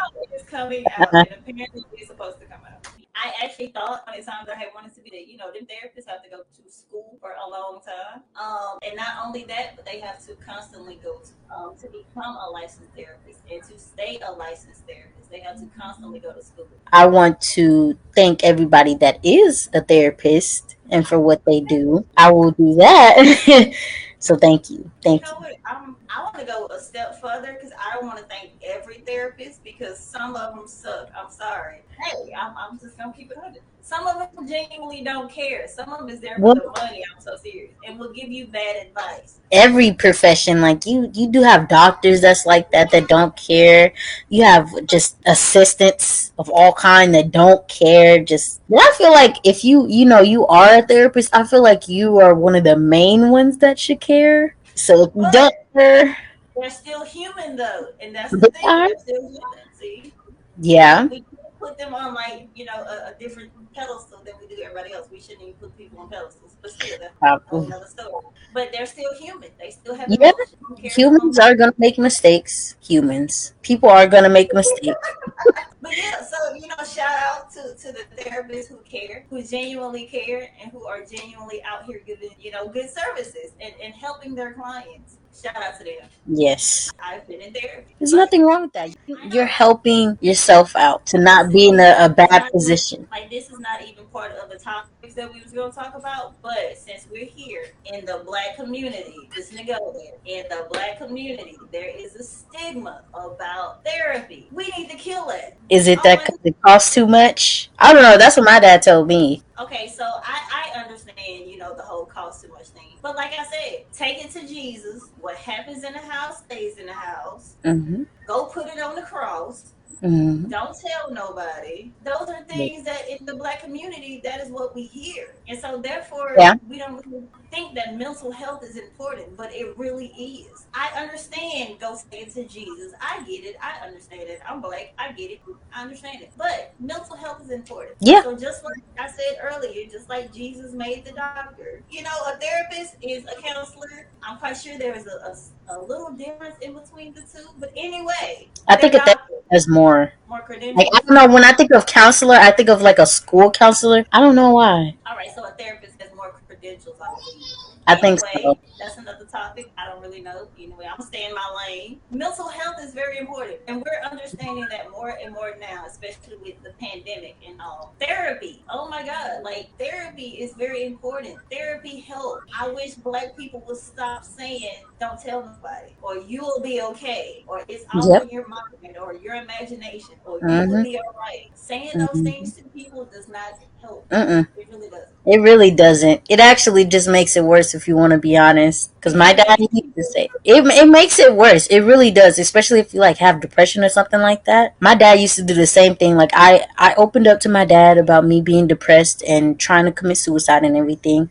[0.56, 2.86] coming out, and apparently it's supposed to come out.
[3.14, 6.06] I actually thought many times I had wanted to be that, you know, them therapists
[6.06, 8.20] have to go to school for a long time.
[8.38, 12.36] Um, and not only that, but they have to constantly go to, um, to become
[12.36, 15.30] a licensed therapist and to stay a licensed therapist.
[15.30, 16.68] They have to constantly go to school.
[16.92, 22.06] I want to thank everybody that is a therapist and for what they do.
[22.16, 23.74] I will do that.
[24.18, 24.90] so thank you.
[25.02, 25.34] Thank You you.
[25.38, 25.56] what?
[25.64, 29.62] I'm, I want to go a step further because I want to thank every therapist
[29.62, 31.10] because some of them suck.
[31.14, 31.82] I'm sorry.
[32.02, 33.60] Hey, I'm, I'm just gonna keep it hundred.
[33.82, 35.68] Some of them genuinely don't care.
[35.68, 37.04] Some of them is there for Well- the money.
[37.14, 39.40] I'm so serious, and will give you bad advice.
[39.52, 43.92] Every profession, like you, you do have doctors that's like that that don't care.
[44.30, 48.24] You have just assistants of all kind that don't care.
[48.24, 51.88] Just, I feel like if you, you know, you are a therapist, I feel like
[51.88, 54.55] you are one of the main ones that should care.
[54.76, 58.68] So if you don't They're still human though, and that's the thing.
[58.68, 58.88] are.
[58.88, 59.40] They're still human.
[59.74, 60.12] See,
[60.58, 61.24] yeah, we,
[61.58, 65.08] put them on like you know a, a, different pedestal than we do everybody else.
[65.10, 68.24] We shouldn't even put people on pedestals, but still, that's another story.
[68.54, 69.50] But they're still human.
[69.58, 70.32] They still have yeah.
[70.76, 72.76] Humans are gonna make mistakes.
[72.82, 75.08] Humans, people are gonna make mistakes.
[75.86, 80.06] but yeah, so you know, shout out to to the therapists who care, who genuinely
[80.06, 84.34] care, and who are genuinely out here giving you know good services and, and helping
[84.34, 85.18] their clients.
[85.42, 86.08] Shout out to them.
[86.26, 86.92] Yes.
[86.98, 87.94] I've been in therapy.
[87.98, 88.96] There's nothing wrong with that.
[89.06, 93.06] You're helping yourself out to not be in a, a bad position.
[93.10, 95.94] Like this is not even part of the topics that we was going to talk
[95.94, 100.66] about, but since we're here in the black community, just to go there, in the
[100.70, 104.48] black community, there is a stigma about therapy.
[104.52, 105.58] We need to kill it.
[105.76, 107.68] Is it that oh it costs too much?
[107.78, 108.16] I don't know.
[108.16, 109.42] That's what my dad told me.
[109.60, 112.96] Okay, so I, I understand, you know, the whole cost too much thing.
[113.02, 115.10] But like I said, take it to Jesus.
[115.20, 117.56] What happens in the house stays in the house.
[117.62, 118.04] Mm-hmm.
[118.26, 119.74] Go put it on the cross.
[120.02, 120.50] Mm-hmm.
[120.50, 121.90] Don't tell nobody.
[122.04, 125.34] Those are things that in the black community, that is what we hear.
[125.48, 126.54] And so therefore yeah.
[126.68, 130.66] we don't really think that mental health is important, but it really is.
[130.74, 132.92] I understand go say it to Jesus.
[133.00, 133.56] I get it.
[133.62, 134.40] I understand it.
[134.46, 134.92] I'm black.
[134.98, 135.40] I get it.
[135.74, 136.32] I understand it.
[136.36, 137.96] But mental health is important.
[138.00, 138.22] Yeah.
[138.22, 142.36] So just like I said earlier, just like Jesus made the doctor, you know, a
[142.36, 144.08] therapist is a counselor.
[144.22, 145.34] I'm quite sure there is a,
[145.72, 147.48] a, a little difference in between the two.
[147.58, 149.85] But anyway, I think that has more.
[150.28, 150.76] More credentials.
[150.76, 151.34] Like, I don't know.
[151.34, 154.04] When I think of counselor, I think of like a school counselor.
[154.12, 154.96] I don't know why.
[155.06, 155.30] All right.
[155.34, 157.92] So a therapist has more credentials, I.
[157.92, 158.58] I think so.
[158.78, 159.70] That's another topic.
[159.78, 160.48] I don't really know.
[160.58, 162.00] Anyway, I'm staying in my lane.
[162.10, 166.62] Mental health is very important, and we're understanding that more and more now, especially with
[166.62, 167.94] the pandemic and all.
[168.00, 168.62] Therapy.
[168.70, 171.38] Oh my God, like therapy is very important.
[171.50, 172.40] Therapy help.
[172.58, 177.44] I wish Black people would stop saying, "Don't tell nobody," or "You will be okay,"
[177.46, 178.22] or "It's all yep.
[178.24, 180.70] in your mind," or your imagination, or "You mm-hmm.
[180.70, 182.06] will be all right." Saying mm-hmm.
[182.06, 184.08] those things to people does not help.
[184.08, 184.46] Mm-mm.
[184.56, 185.14] It really doesn't.
[185.26, 186.22] It really doesn't.
[186.28, 188.65] It actually just makes it worse if you want to be honest.
[188.94, 190.66] Because my dad used to say it.
[190.66, 191.66] It makes it worse.
[191.68, 194.74] It really does, especially if you like have depression or something like that.
[194.80, 196.16] My dad used to do the same thing.
[196.16, 199.92] Like I, I opened up to my dad about me being depressed and trying to
[199.92, 201.30] commit suicide and everything.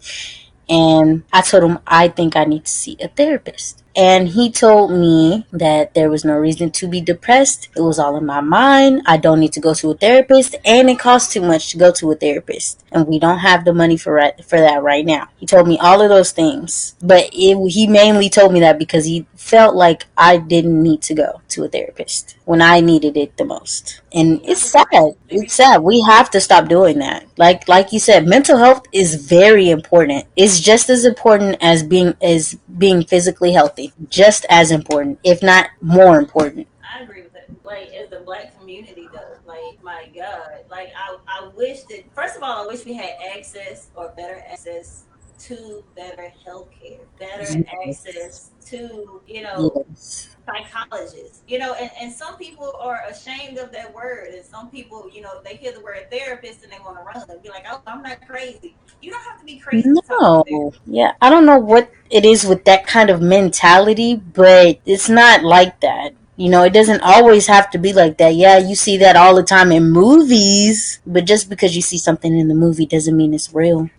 [0.69, 3.85] And I told him I think I need to see a therapist.
[3.95, 7.69] And he told me that there was no reason to be depressed.
[7.75, 9.03] It was all in my mind.
[9.05, 11.91] I don't need to go to a therapist and it costs too much to go
[11.93, 12.84] to a therapist.
[12.91, 15.29] And we don't have the money for right, for that right now.
[15.38, 16.95] He told me all of those things.
[17.01, 21.13] But it, he mainly told me that because he felt like I didn't need to
[21.13, 24.01] go to a therapist when I needed it the most.
[24.13, 24.86] And it's sad.
[25.29, 25.81] It's sad.
[25.81, 27.25] We have to stop doing that.
[27.38, 30.25] Like like you said, mental health is very important.
[30.36, 35.69] It's just as important as being as being physically healthy just as important, if not
[35.81, 36.67] more important.
[36.84, 37.49] I agree with that.
[37.63, 42.38] Like as the black community does, like my God, like I, I wish that first
[42.38, 45.03] of all, I wish we had access or better access
[45.39, 50.36] to better health care, better access to, you know, yes.
[50.45, 51.43] psychologists.
[51.48, 54.34] You know, and, and some people are ashamed of that word.
[54.34, 57.30] And some people, you know, they hear the word therapist and they want to run
[57.30, 58.76] and be like, oh, I'm not crazy.
[59.02, 59.89] You don't have to be crazy.
[60.10, 60.74] No.
[60.86, 61.13] Yeah.
[61.21, 65.80] I don't know what it is with that kind of mentality, but it's not like
[65.82, 66.13] that.
[66.38, 68.36] You know, it doesn't always have to be like that.
[68.36, 72.38] Yeah, you see that all the time in movies, but just because you see something
[72.38, 73.89] in the movie doesn't mean it's real.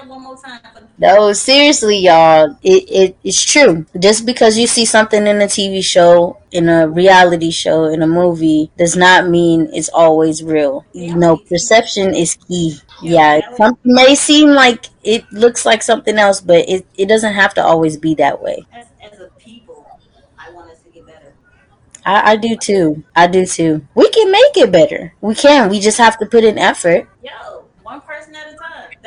[0.00, 0.60] That one more time.
[0.98, 2.56] No, seriously, y'all.
[2.62, 3.84] It, it it's true.
[3.98, 8.06] Just because you see something in a TV show, in a reality show, in a
[8.06, 10.86] movie, does not mean it's always real.
[10.92, 12.78] You know, perception is key.
[13.02, 17.52] Yeah, something may seem like it looks like something else, but it, it doesn't have
[17.54, 18.64] to always be that way.
[18.72, 19.86] As, as a people,
[20.38, 21.32] I want us to get better.
[22.06, 23.04] I, I do too.
[23.14, 23.86] I do too.
[23.94, 25.14] We can make it better.
[25.20, 25.68] We can.
[25.68, 27.08] We just have to put in effort.
[27.22, 28.59] Yo, one person at a time.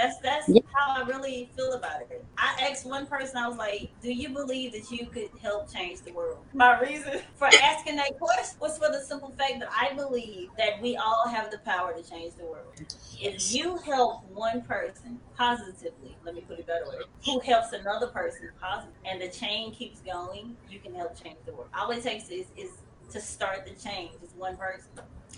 [0.03, 0.59] That's that's yeah.
[0.73, 2.25] how I really feel about it.
[2.37, 6.01] I asked one person, I was like, "Do you believe that you could help change
[6.01, 9.93] the world?" My reason for asking that question was for the simple fact that I
[9.95, 12.73] believe that we all have the power to change the world.
[13.21, 18.07] If you help one person positively, let me put it better way, who helps another
[18.07, 21.69] person positively positive, and the chain keeps going, you can help change the world.
[21.73, 22.71] All it takes is is
[23.11, 24.11] to start the change.
[24.21, 24.89] Is one person.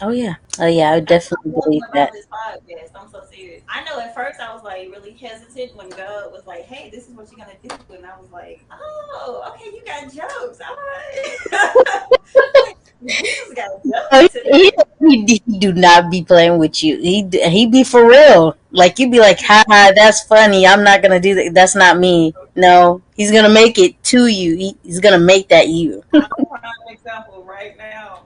[0.01, 2.11] Oh yeah, oh yeah, I would definitely believe that.
[2.11, 3.63] This podcast, I'm so serious.
[3.69, 7.07] I know at first I was like really hesitant when God was like, "Hey, this
[7.07, 10.75] is what you're gonna do," and I was like, "Oh, okay, you got jokes, all
[10.75, 12.11] right."
[14.11, 16.97] Oh, he, he, he, do not be playing with you.
[16.97, 18.55] He he be for real.
[18.71, 21.53] Like you be like, "Ha ha, that's funny." I'm not gonna do that.
[21.53, 22.33] That's not me.
[22.55, 24.55] No, he's gonna make it to you.
[24.55, 26.03] He, he's gonna make that you.
[26.13, 28.21] I'm an example right now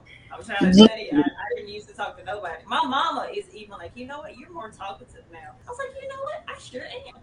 [0.56, 2.62] trying to I, I, didn't used to talk to nobody.
[2.66, 5.54] My mama is even like, you know what, you're more talkative now.
[5.66, 7.14] I was like, you know what, I sure am.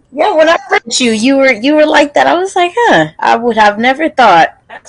[0.12, 2.26] yeah, when I met you, you were you were like that.
[2.26, 4.56] I was like, huh, I would have never thought.
[4.68, 4.80] I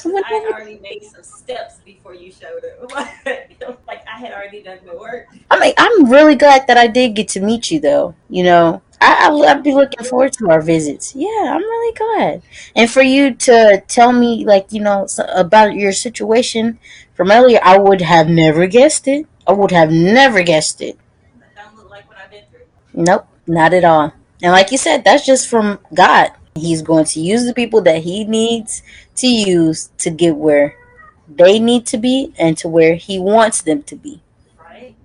[0.53, 1.80] already made some steps
[2.11, 2.91] before you showed up.
[3.87, 5.27] like I had already done the work.
[5.49, 8.15] I mean, I'm really glad that I did get to meet you, though.
[8.29, 11.15] You know, I, I would be looking forward to our visits.
[11.15, 12.41] Yeah, I'm really glad.
[12.75, 16.79] And for you to tell me, like, you know, about your situation
[17.13, 19.27] from earlier, I would have never guessed it.
[19.47, 20.97] I would have never guessed it.
[21.55, 23.03] That don't Like what I've been through.
[23.03, 24.13] nope, not at all.
[24.43, 26.31] And like you said, that's just from God.
[26.55, 28.83] He's going to use the people that he needs
[29.15, 30.75] to use to get where
[31.37, 34.21] they need to be and to where he wants them to be.
[34.57, 34.95] Right.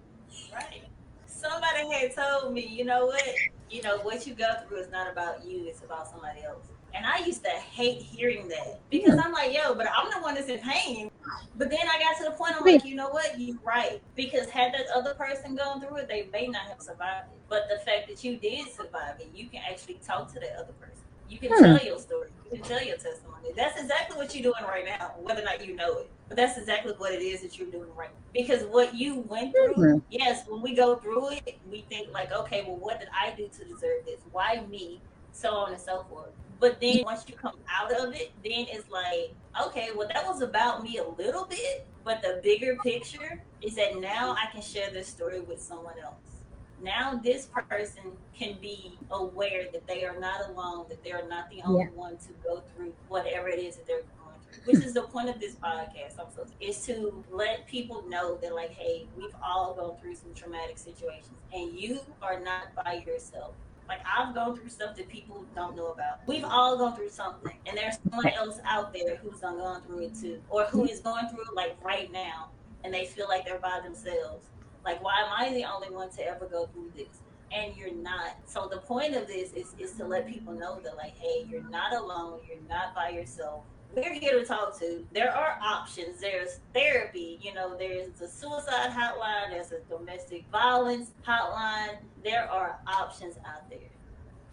[0.53, 0.83] Right.
[1.27, 3.23] Somebody had told me, you know what?
[3.71, 6.65] you know, what you go through is not about you, it's about somebody else.
[6.95, 10.35] And I used to hate hearing that because I'm like, yo, but I'm the one
[10.35, 11.11] that's in pain.
[11.59, 13.39] But then I got to the point, I'm like, you know what?
[13.39, 14.01] You're right.
[14.15, 17.39] Because had that other person gone through it, they may not have survived it.
[17.51, 20.73] But the fact that you did survive it, you can actually talk to that other
[20.75, 21.03] person.
[21.29, 21.63] You can hmm.
[21.63, 22.29] tell your story.
[22.45, 23.49] You can tell your testimony.
[23.57, 26.11] That's exactly what you're doing right now, whether or not you know it.
[26.29, 28.11] But that's exactly what it is that you're doing right.
[28.11, 28.17] Now.
[28.35, 29.99] Because what you went through, mm-hmm.
[30.11, 33.49] yes, when we go through it, we think like, okay, well, what did I do
[33.49, 34.21] to deserve this?
[34.33, 35.01] Why me?
[35.33, 36.31] So on and so forth.
[36.59, 39.35] But then once you come out of it, then it's like,
[39.67, 41.87] okay, well, that was about me a little bit.
[42.05, 46.36] But the bigger picture is that now I can share this story with someone else
[46.83, 51.63] now this person can be aware that they are not alone, that they're not the
[51.63, 51.91] only yeah.
[51.91, 54.75] one to go through whatever it is that they're going through.
[54.75, 58.73] Which is the point of this podcast, also, is to let people know that, like,
[58.73, 63.55] hey, we've all gone through some traumatic situations, and you are not by yourself.
[63.89, 66.27] Like I've gone through stuff that people don't know about.
[66.27, 70.15] We've all gone through something, and there's someone else out there who's gone through it
[70.21, 72.49] too, or who is going through it like right now,
[72.83, 74.47] and they feel like they're by themselves
[74.87, 77.09] like, why am I the only one to ever go through this?
[77.53, 78.37] And you're not.
[78.47, 81.69] So the point of this is, is to let people know that, like, hey, you're
[81.69, 82.41] not alone.
[82.49, 83.65] You're not by yourself.
[83.95, 85.07] We're here to talk to.
[85.13, 86.21] There are options.
[86.21, 87.39] There's therapy.
[87.41, 89.51] You know, there's the suicide hotline.
[89.51, 91.97] There's a domestic violence hotline.
[92.25, 93.79] There are options out there.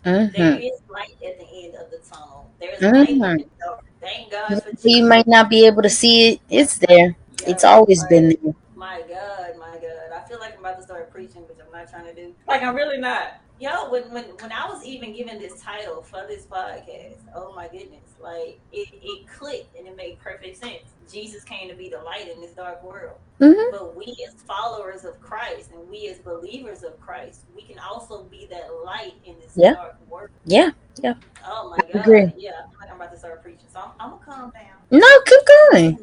[0.06, 0.42] Mm-hmm.
[0.42, 2.50] There is light at the end of the tunnel.
[2.60, 3.20] There's mm-hmm.
[3.20, 3.80] light the.
[4.02, 6.42] Thank God for You might not be able to see it.
[6.50, 7.16] It's there.
[7.42, 8.10] Yeah, it's always right.
[8.10, 8.54] been there.
[8.76, 10.12] My God, my God.
[10.14, 12.34] I feel like I'm about to start preaching, which I'm not trying to do.
[12.48, 13.40] Like I'm really not.
[13.60, 17.68] Yo, when when when I was even given this title for this podcast, oh my
[17.68, 20.84] goodness, like it, it clicked and it made perfect sense.
[21.12, 23.18] Jesus came to be the light in this dark world.
[23.40, 23.72] Mm-hmm.
[23.72, 28.24] But we as followers of Christ and we as believers of Christ, we can also
[28.24, 29.74] be that light in this yeah.
[29.74, 30.30] dark world.
[30.46, 31.14] Yeah, yeah.
[31.46, 32.02] Oh my God.
[32.02, 32.34] Agree.
[32.38, 33.68] Yeah, I like I'm about to start preaching.
[33.72, 35.00] So I'm, I'm gonna calm down.
[35.00, 36.00] No, keep going.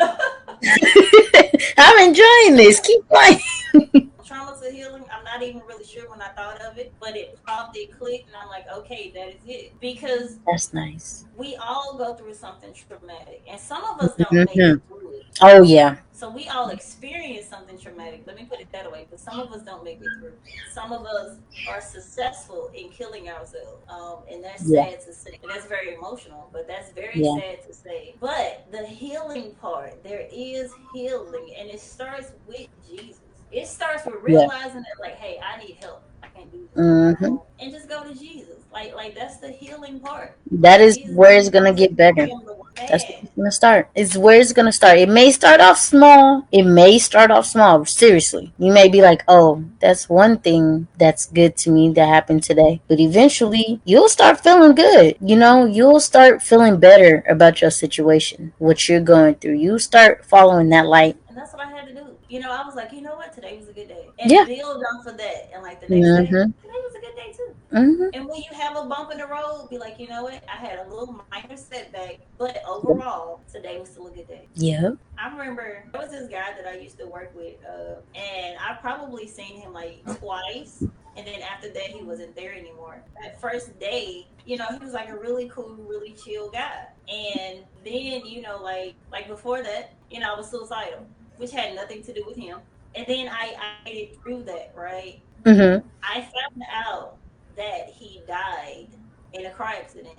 [1.78, 2.80] I'm enjoying this.
[2.80, 4.10] Keep going.
[4.24, 5.04] Trauma to healing.
[5.36, 8.48] Not even really sure when I thought of it, but it probably clicked, and I'm
[8.48, 9.78] like, okay, that is it.
[9.80, 11.26] Because that's nice.
[11.36, 14.36] We all go through something traumatic, and some of us don't mm-hmm.
[14.36, 15.26] make it through it.
[15.42, 15.96] Oh yeah.
[16.12, 18.22] So we all experience something traumatic.
[18.26, 19.06] Let me put it that way.
[19.10, 20.32] But some of us don't make it through.
[20.72, 21.36] Some of us
[21.68, 24.88] are successful in killing ourselves, um, and that's yeah.
[24.88, 25.38] sad to say.
[25.42, 27.36] And that's very emotional, but that's very yeah.
[27.38, 28.14] sad to say.
[28.20, 33.20] But the healing part, there is healing, and it starts with Jesus.
[33.52, 34.82] It starts with realizing yeah.
[34.96, 36.02] that, like, hey, I need help.
[36.20, 36.65] I can't do this.
[36.76, 37.36] Mm-hmm.
[37.58, 38.56] And just go to Jesus.
[38.72, 40.36] Like, like that's the healing part.
[40.50, 42.28] That is Jesus where it's gonna get better.
[42.76, 43.88] That's gonna start.
[43.94, 44.98] It's where it's gonna start.
[44.98, 46.46] It may start off small.
[46.52, 47.86] It may start off small.
[47.86, 52.42] Seriously, you may be like, "Oh, that's one thing that's good to me that happened
[52.42, 55.16] today," but eventually, you'll start feeling good.
[55.22, 59.54] You know, you'll start feeling better about your situation, what you're going through.
[59.54, 61.16] You start following that light.
[61.28, 62.06] And that's what I had to do.
[62.36, 64.44] You know, I was like, you know what, today was a good day, and yeah.
[64.44, 65.50] build off of that.
[65.54, 66.34] And like the next mm-hmm.
[66.34, 67.54] day, today was a good day too.
[67.72, 68.08] Mm-hmm.
[68.12, 70.44] And when you have a bump in the road, be like, you know what?
[70.46, 74.48] I had a little minor setback, but overall, today was still a good day.
[74.54, 74.90] Yeah.
[75.18, 78.74] I remember there was this guy that I used to work with, uh, and I
[78.82, 80.84] probably seen him like twice.
[81.16, 83.02] And then after that, he wasn't there anymore.
[83.22, 86.84] That first day, you know, he was like a really cool, really chill guy.
[87.08, 91.74] And then, you know, like like before that, you know, I was suicidal, which had
[91.74, 92.58] nothing to do with him.
[92.94, 95.20] And then I I it through that, right?
[95.44, 95.86] Mm-hmm.
[96.02, 97.16] I found out
[97.56, 98.88] that he died
[99.32, 100.18] in a car accident.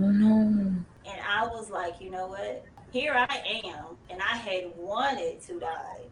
[0.00, 0.28] Oh no.
[0.30, 2.64] And I was like, you know what?
[2.90, 6.02] Here I am, and I had wanted to die.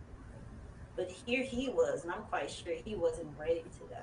[0.97, 4.01] But here he was, and I'm quite sure he wasn't ready to die.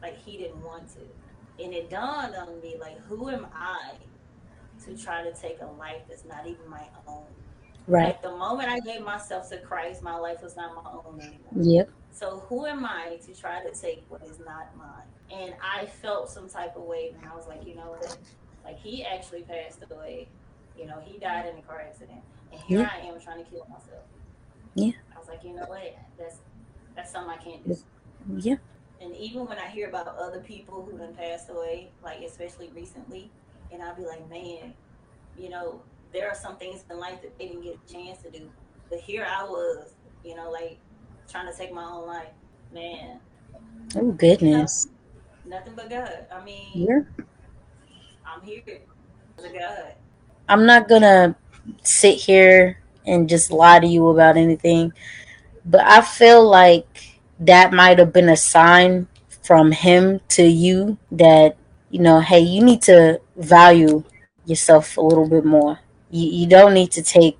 [0.00, 1.62] Like he didn't want to.
[1.62, 3.92] And it dawned on me, like, who am I
[4.84, 7.24] to try to take a life that's not even my own.
[7.86, 8.06] Right.
[8.06, 11.38] Like the moment I gave myself to Christ, my life was not my own anymore.
[11.56, 11.90] Yep.
[12.12, 14.88] So who am I to try to take what is not mine?
[15.32, 18.18] And I felt some type of way, and I was like, you know what?
[18.64, 20.28] Like he actually passed away.
[20.78, 22.20] You know, he died in a car accident,
[22.52, 22.90] and here Yeah.
[22.92, 24.04] I am trying to kill myself.
[24.74, 24.92] Yeah.
[25.14, 25.96] I was like, you know what?
[26.18, 26.36] That's
[26.94, 27.76] that's something I can't do.
[28.36, 28.56] Yeah.
[29.00, 33.30] And even when I hear about other people who have passed away, like especially recently,
[33.72, 34.74] and I'll be like, man,
[35.36, 35.80] you know,
[36.12, 38.50] there are some things in life that they didn't get a chance to do.
[38.90, 39.94] But here I was,
[40.24, 40.78] you know, like
[41.30, 42.28] trying to take my own life.
[42.72, 43.20] Man,
[43.96, 44.86] Oh goodness.
[45.44, 46.26] nothing but God.
[46.34, 47.00] I mean, Yeah.
[48.24, 48.62] I'm here
[49.36, 49.94] God.
[50.48, 51.36] I'm not gonna
[51.82, 54.92] sit here and just lie to you about anything,
[55.64, 59.08] but I feel like that might have been a sign
[59.42, 61.56] from him to you that
[61.90, 64.02] you know, hey, you need to value
[64.46, 65.78] yourself a little bit more.
[66.12, 67.38] You you don't need to take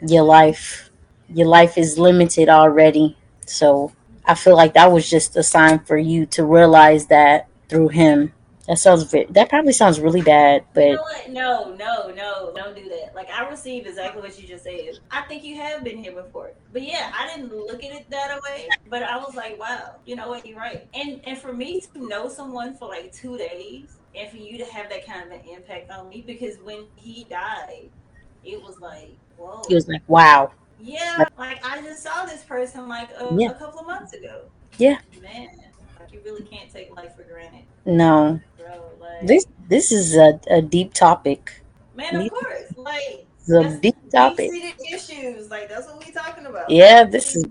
[0.00, 0.90] your life.
[1.28, 3.16] Your life is limited already.
[3.46, 3.92] So
[4.24, 8.32] I feel like that was just a sign for you to realize that through him.
[8.68, 11.30] That sounds that probably sounds really bad, You but know what?
[11.30, 13.12] No, no, no, don't do that.
[13.14, 14.98] Like I received exactly what you just said.
[15.10, 16.52] I think you have been here before.
[16.72, 18.68] But yeah, I didn't look at it that way.
[18.88, 20.86] But I was like, wow, you know what, you're right.
[20.94, 24.64] And and for me to know someone for like two days and for you to
[24.66, 27.90] have that kind of an impact on me because when he died,
[28.44, 29.62] it was like, whoa.
[29.68, 33.50] he was like, "Wow, Yeah, like I just saw this person like a, Yeah.
[33.50, 34.42] a couple of months ago.
[34.78, 34.98] Yeah.
[35.22, 35.48] Man,
[36.00, 38.66] like you really can't take life for granted, no, bro.
[39.00, 41.62] Like this this is a, a deep topic.
[41.94, 42.72] man, of course.
[42.76, 44.50] Like It's a deep topic.
[44.92, 46.68] Issues, like that's what we're talking about.
[46.70, 47.44] Yeah, this is.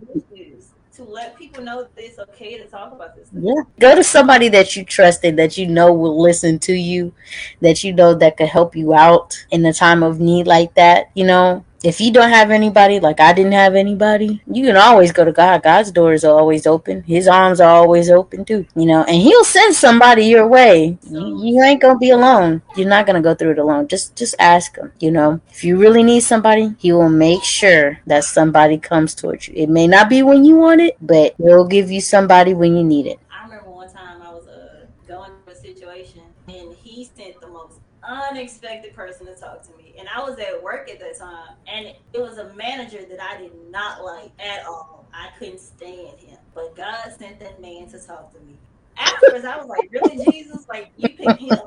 [1.05, 3.29] To let people know that it's okay to talk about this.
[3.33, 3.61] yeah.
[3.79, 7.13] Go to somebody that you trusted, that you know will listen to you,
[7.61, 11.11] that you know that could help you out in a time of need like that.
[11.13, 15.11] You know, if you don't have anybody, like I didn't have anybody, you can always
[15.11, 15.63] go to God.
[15.63, 17.03] God's doors are always open.
[17.03, 18.65] His arms are always open too.
[18.75, 20.97] You know, and He'll send somebody your way.
[21.09, 22.61] You, you ain't gonna be alone.
[22.75, 23.87] You're not gonna go through it alone.
[23.87, 24.91] Just just ask Him.
[24.99, 29.47] You know, if you really need somebody, He will make sure that somebody comes towards
[29.47, 29.55] you.
[29.57, 32.83] It may not be when you want it, but He'll give you somebody when you
[32.83, 33.19] need it.
[33.31, 37.47] I remember one time I was uh, going through a situation, and he sent the
[37.47, 39.70] most unexpected person to talk to
[40.13, 43.51] I was at work at that time, and it was a manager that I did
[43.69, 45.07] not like at all.
[45.13, 48.57] I couldn't stand him, but God sent that man to talk to me.
[48.97, 50.67] Afterwards, I was like, "Really, Jesus?
[50.69, 51.59] Like you picked him?"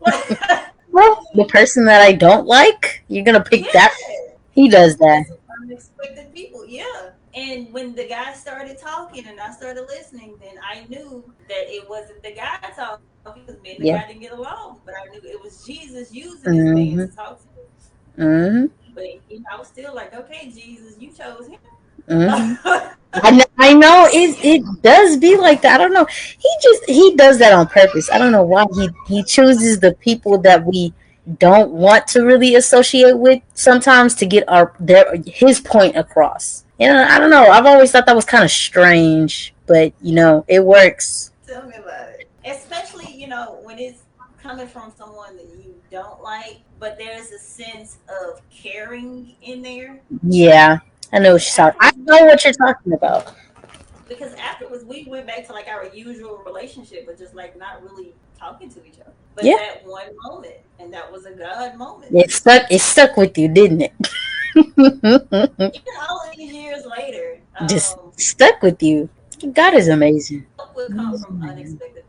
[0.92, 3.96] Well, the person that I don't like, you're gonna pick that.
[4.50, 5.24] He does that.
[5.62, 10.84] unexpected people yeah and when the guy started talking and i started listening then i
[10.88, 14.02] knew that it wasn't the guy talking because me and the Yeah.
[14.02, 17.14] guy didn't get along but i knew it was jesus using this man to mm-hmm.
[17.14, 17.51] talk to
[18.16, 21.58] me hmm but you know, i was still like okay jesus you chose him
[22.08, 22.54] hmm
[23.14, 25.78] I know, I know it it does be like that.
[25.78, 26.06] I don't know.
[26.06, 28.10] He just he does that on purpose.
[28.10, 30.94] I don't know why he he chooses the people that we
[31.38, 36.64] don't want to really associate with sometimes to get our their his point across.
[36.78, 37.48] You know, I don't know.
[37.48, 41.32] I've always thought that was kind of strange, but you know, it works.
[41.46, 44.02] tell me about it especially you know when it's
[44.42, 50.00] coming from someone that you don't like but there's a sense of caring in there
[50.24, 50.80] Yeah.
[51.12, 51.78] I know what you're talking.
[51.80, 53.34] I know what you're talking about.
[54.08, 58.14] because afterwards we went back to like our usual relationship, but just like not really
[58.36, 59.12] talking to each other.
[59.36, 59.58] But Yeah.
[59.58, 62.12] that one moment, and that was a God moment.
[62.16, 63.92] It stuck it stuck with you, didn't it?
[64.56, 69.08] Even all these years later, um, Just stuck with you.
[69.52, 70.46] God is amazing.
[70.74, 72.02] will come from unexpected.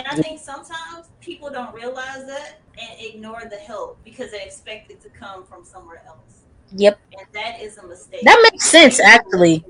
[0.00, 4.90] And I think sometimes people don't realize that and ignore the help because they expect
[4.90, 6.44] it to come from somewhere else.
[6.72, 6.98] Yep.
[7.18, 8.22] And that is a mistake.
[8.22, 9.62] That makes sense, actually.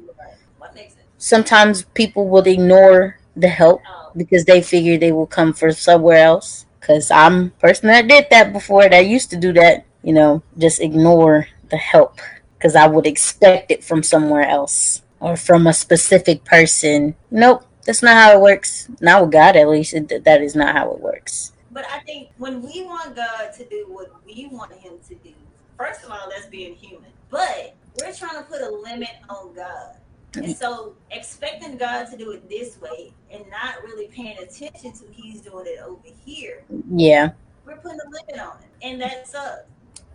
[0.58, 1.06] What makes sense?
[1.18, 6.18] Sometimes people will ignore the help Um, because they figure they will come from somewhere
[6.18, 6.64] else.
[6.80, 8.88] Cause I'm a person that did that before.
[8.88, 9.84] That used to do that.
[10.04, 12.20] You know, just ignore the help
[12.56, 17.16] because I would expect it from somewhere else or from a specific person.
[17.32, 18.88] Nope, that's not how it works.
[19.00, 19.94] Not with God, at least.
[19.94, 21.52] It, that is not how it works.
[21.70, 25.32] But I think when we want God to do what we want Him to do,
[25.78, 27.10] first of all, that's being human.
[27.30, 29.96] But we're trying to put a limit on God.
[30.34, 30.52] And mm-hmm.
[30.52, 35.40] so expecting God to do it this way and not really paying attention to He's
[35.40, 37.30] doing it over here, Yeah.
[37.64, 38.86] we're putting a limit on it.
[38.86, 39.64] And that sucks.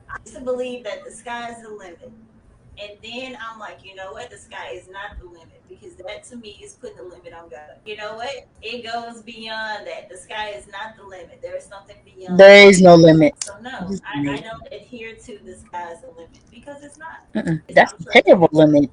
[0.09, 2.11] I used to believe that the sky's the limit.
[2.81, 4.29] And then I'm like, you know what?
[4.29, 7.49] The sky is not the limit because that to me is putting a limit on
[7.49, 7.77] God.
[7.85, 8.47] You know what?
[8.61, 10.09] It goes beyond that.
[10.09, 11.39] The sky is not the limit.
[11.41, 12.39] There is something beyond.
[12.39, 13.41] There is no limit.
[13.43, 13.69] So no,
[14.05, 17.31] I, I don't adhere to the sky is the limit because it's not.
[17.33, 17.61] Mm-mm.
[17.67, 18.21] It's That's a untrue.
[18.21, 18.89] terrible limit.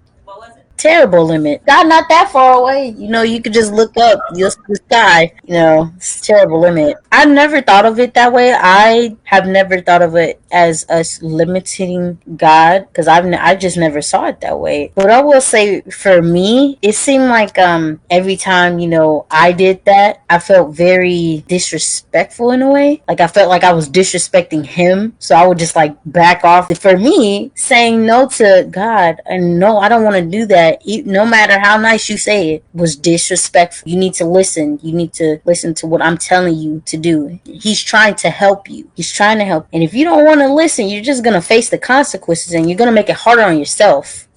[0.83, 1.65] Terrible limit.
[1.65, 2.89] God, not that far away.
[2.99, 5.33] You know, you could just look up, you'll just the sky.
[5.45, 6.97] You know, it's terrible limit.
[7.13, 8.53] I never thought of it that way.
[8.53, 13.77] I have never thought of it as us limiting God because I've n- I just
[13.77, 14.91] never saw it that way.
[14.97, 19.53] But I will say, for me, it seemed like um every time you know I
[19.53, 23.03] did that, I felt very disrespectful in a way.
[23.07, 26.77] Like I felt like I was disrespecting Him, so I would just like back off.
[26.77, 30.72] For me, saying no to God and no, I don't want to do that.
[30.85, 33.89] E- No matter how nice you say it, was disrespectful.
[33.89, 34.79] You need to listen.
[34.83, 37.39] You need to listen to what I'm telling you to do.
[37.45, 38.91] He's trying to help you.
[38.95, 39.67] He's trying to help.
[39.73, 42.79] And if you don't want to listen, you're just gonna face the consequences, and you're
[42.79, 44.29] gonna make it harder on yourself.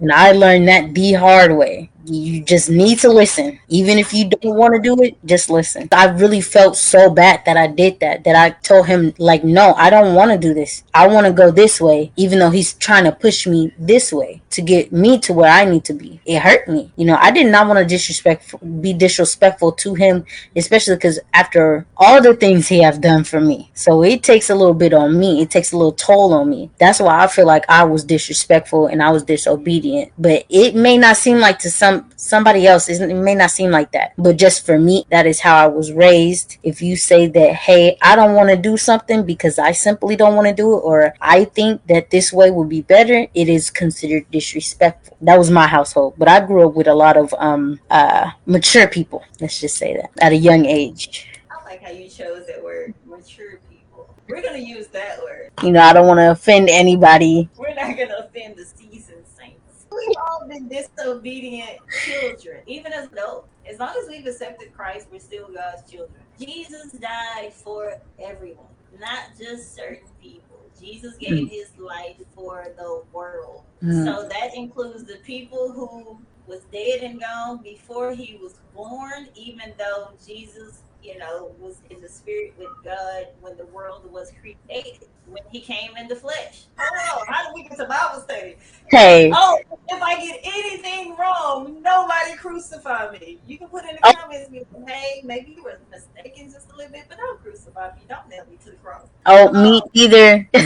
[0.00, 1.90] And I learned that the hard way.
[2.06, 3.58] You just need to listen.
[3.68, 5.88] Even if you don't want to do it, just listen.
[5.92, 8.24] I really felt so bad that I did that.
[8.24, 10.84] That I told him, like, no, I don't want to do this.
[10.92, 14.42] I want to go this way, even though he's trying to push me this way
[14.50, 16.20] to get me to where I need to be.
[16.26, 16.92] It hurt me.
[16.96, 20.24] You know, I did not want to disrespect, be disrespectful to him,
[20.54, 23.70] especially because after all the things he have done for me.
[23.74, 25.40] So it takes a little bit on me.
[25.42, 26.70] It takes a little toll on me.
[26.78, 30.12] That's why I feel like I was disrespectful and I was disobedient.
[30.18, 33.70] But it may not seem like to some somebody else isn't it may not seem
[33.70, 34.12] like that.
[34.16, 36.58] But just for me, that is how I was raised.
[36.62, 40.36] If you say that, hey, I don't want to do something because I simply don't
[40.36, 43.70] want to do it or I think that this way would be better, it is
[43.70, 45.16] considered disrespectful.
[45.20, 46.14] That was my household.
[46.18, 49.24] But I grew up with a lot of um uh mature people.
[49.40, 51.28] Let's just say that at a young age.
[51.50, 54.14] I like how you chose that word, mature people.
[54.28, 55.50] We're gonna use that word.
[55.62, 57.48] You know, I don't want to offend anybody.
[57.56, 58.64] We're not gonna offend the.
[60.06, 63.48] We've all been disobedient children, even as adults.
[63.68, 66.18] As long as we've accepted Christ, we're still God's children.
[66.38, 68.66] Jesus died for everyone,
[68.98, 70.58] not just certain people.
[70.78, 73.62] Jesus gave his life for the world.
[73.82, 74.04] Mm.
[74.04, 79.72] So that includes the people who was dead and gone before he was born, even
[79.78, 85.06] though Jesus, you know, was in the spirit with God when the world was created,
[85.26, 86.64] when he came in the flesh.
[86.78, 88.56] Oh, how did we get to Bible study?
[88.90, 93.38] Hey, Oh, if I get anything wrong, nobody crucify me.
[93.46, 94.12] You can put in the Oh.
[94.14, 94.50] comments,
[94.86, 98.02] hey, maybe you were mistaken just a little bit, but don't crucify me.
[98.08, 99.06] Don't nail me to the cross.
[99.26, 100.48] oh, me either.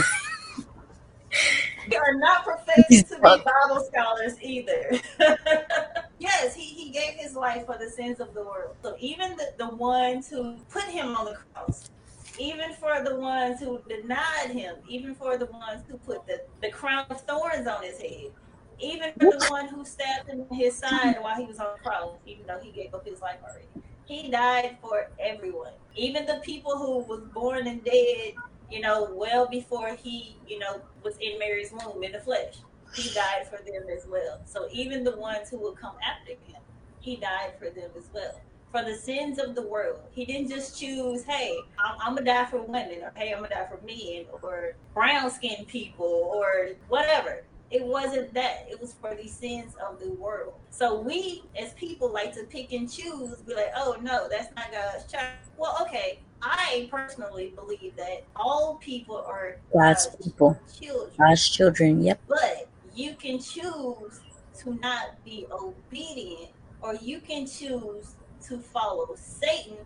[1.89, 4.99] We are not professed to be Bible scholars either.
[6.19, 8.75] yes, he, he gave his life for the sins of the world.
[8.83, 11.89] So even the, the ones who put him on the cross,
[12.37, 16.69] even for the ones who denied him, even for the ones who put the, the
[16.69, 18.31] crown of thorns on his head,
[18.79, 21.83] even for the one who stabbed him in his side while he was on the
[21.83, 23.65] cross, even though he gave up his life already.
[24.05, 25.73] He died for everyone.
[25.95, 28.33] Even the people who was born and dead
[28.71, 32.55] you know, well before he, you know, was in Mary's womb in the flesh.
[32.93, 34.41] He died for them as well.
[34.45, 36.61] So even the ones who will come after him,
[36.99, 38.39] he died for them as well.
[38.71, 39.99] For the sins of the world.
[40.11, 43.49] He didn't just choose, hey, I'm, I'm gonna die for women, or hey, I'm gonna
[43.49, 47.43] die for men, or brown skinned people, or whatever.
[47.71, 48.67] It wasn't that.
[48.69, 50.53] It was for the sins of the world.
[50.69, 54.71] So we, as people, like to pick and choose, be like, oh no, that's not
[54.71, 55.33] God's child.
[55.57, 62.03] Well, okay, I personally believe that all people are God's people, children, God's children.
[62.03, 62.21] Yep.
[62.27, 64.21] but you can choose
[64.59, 68.15] to not be obedient, or you can choose
[68.47, 69.77] to follow Satan.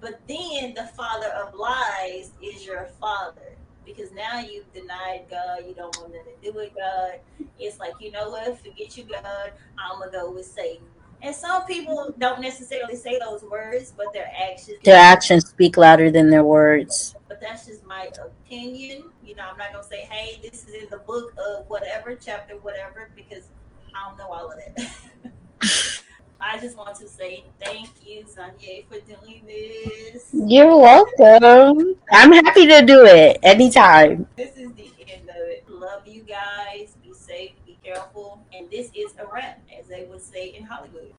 [0.00, 3.56] But then the father of lies is your father
[3.86, 5.60] because now you've denied God.
[5.66, 7.20] You don't want nothing to do with God.
[7.58, 8.58] It's like you know what?
[8.58, 9.52] Forget you, God.
[9.78, 10.86] I'm gonna go with Satan.
[11.24, 14.78] And some people don't necessarily say those words, but their actions.
[14.82, 17.14] Their actions speak louder than their words.
[17.28, 19.04] But that's just my opinion.
[19.24, 22.54] You know, I'm not gonna say, hey, this is in the book of whatever, chapter,
[22.56, 23.44] whatever, because
[23.94, 26.02] I don't know all of it.
[26.40, 30.28] I just want to say thank you, Zanye, for doing this.
[30.32, 31.94] You're welcome.
[32.10, 34.26] I'm happy to do it anytime.
[34.36, 35.64] This is the end of it.
[35.68, 36.96] Love you guys.
[37.00, 37.52] Be safe,
[38.54, 41.14] and this is a wrap, as they would say in Hollywood.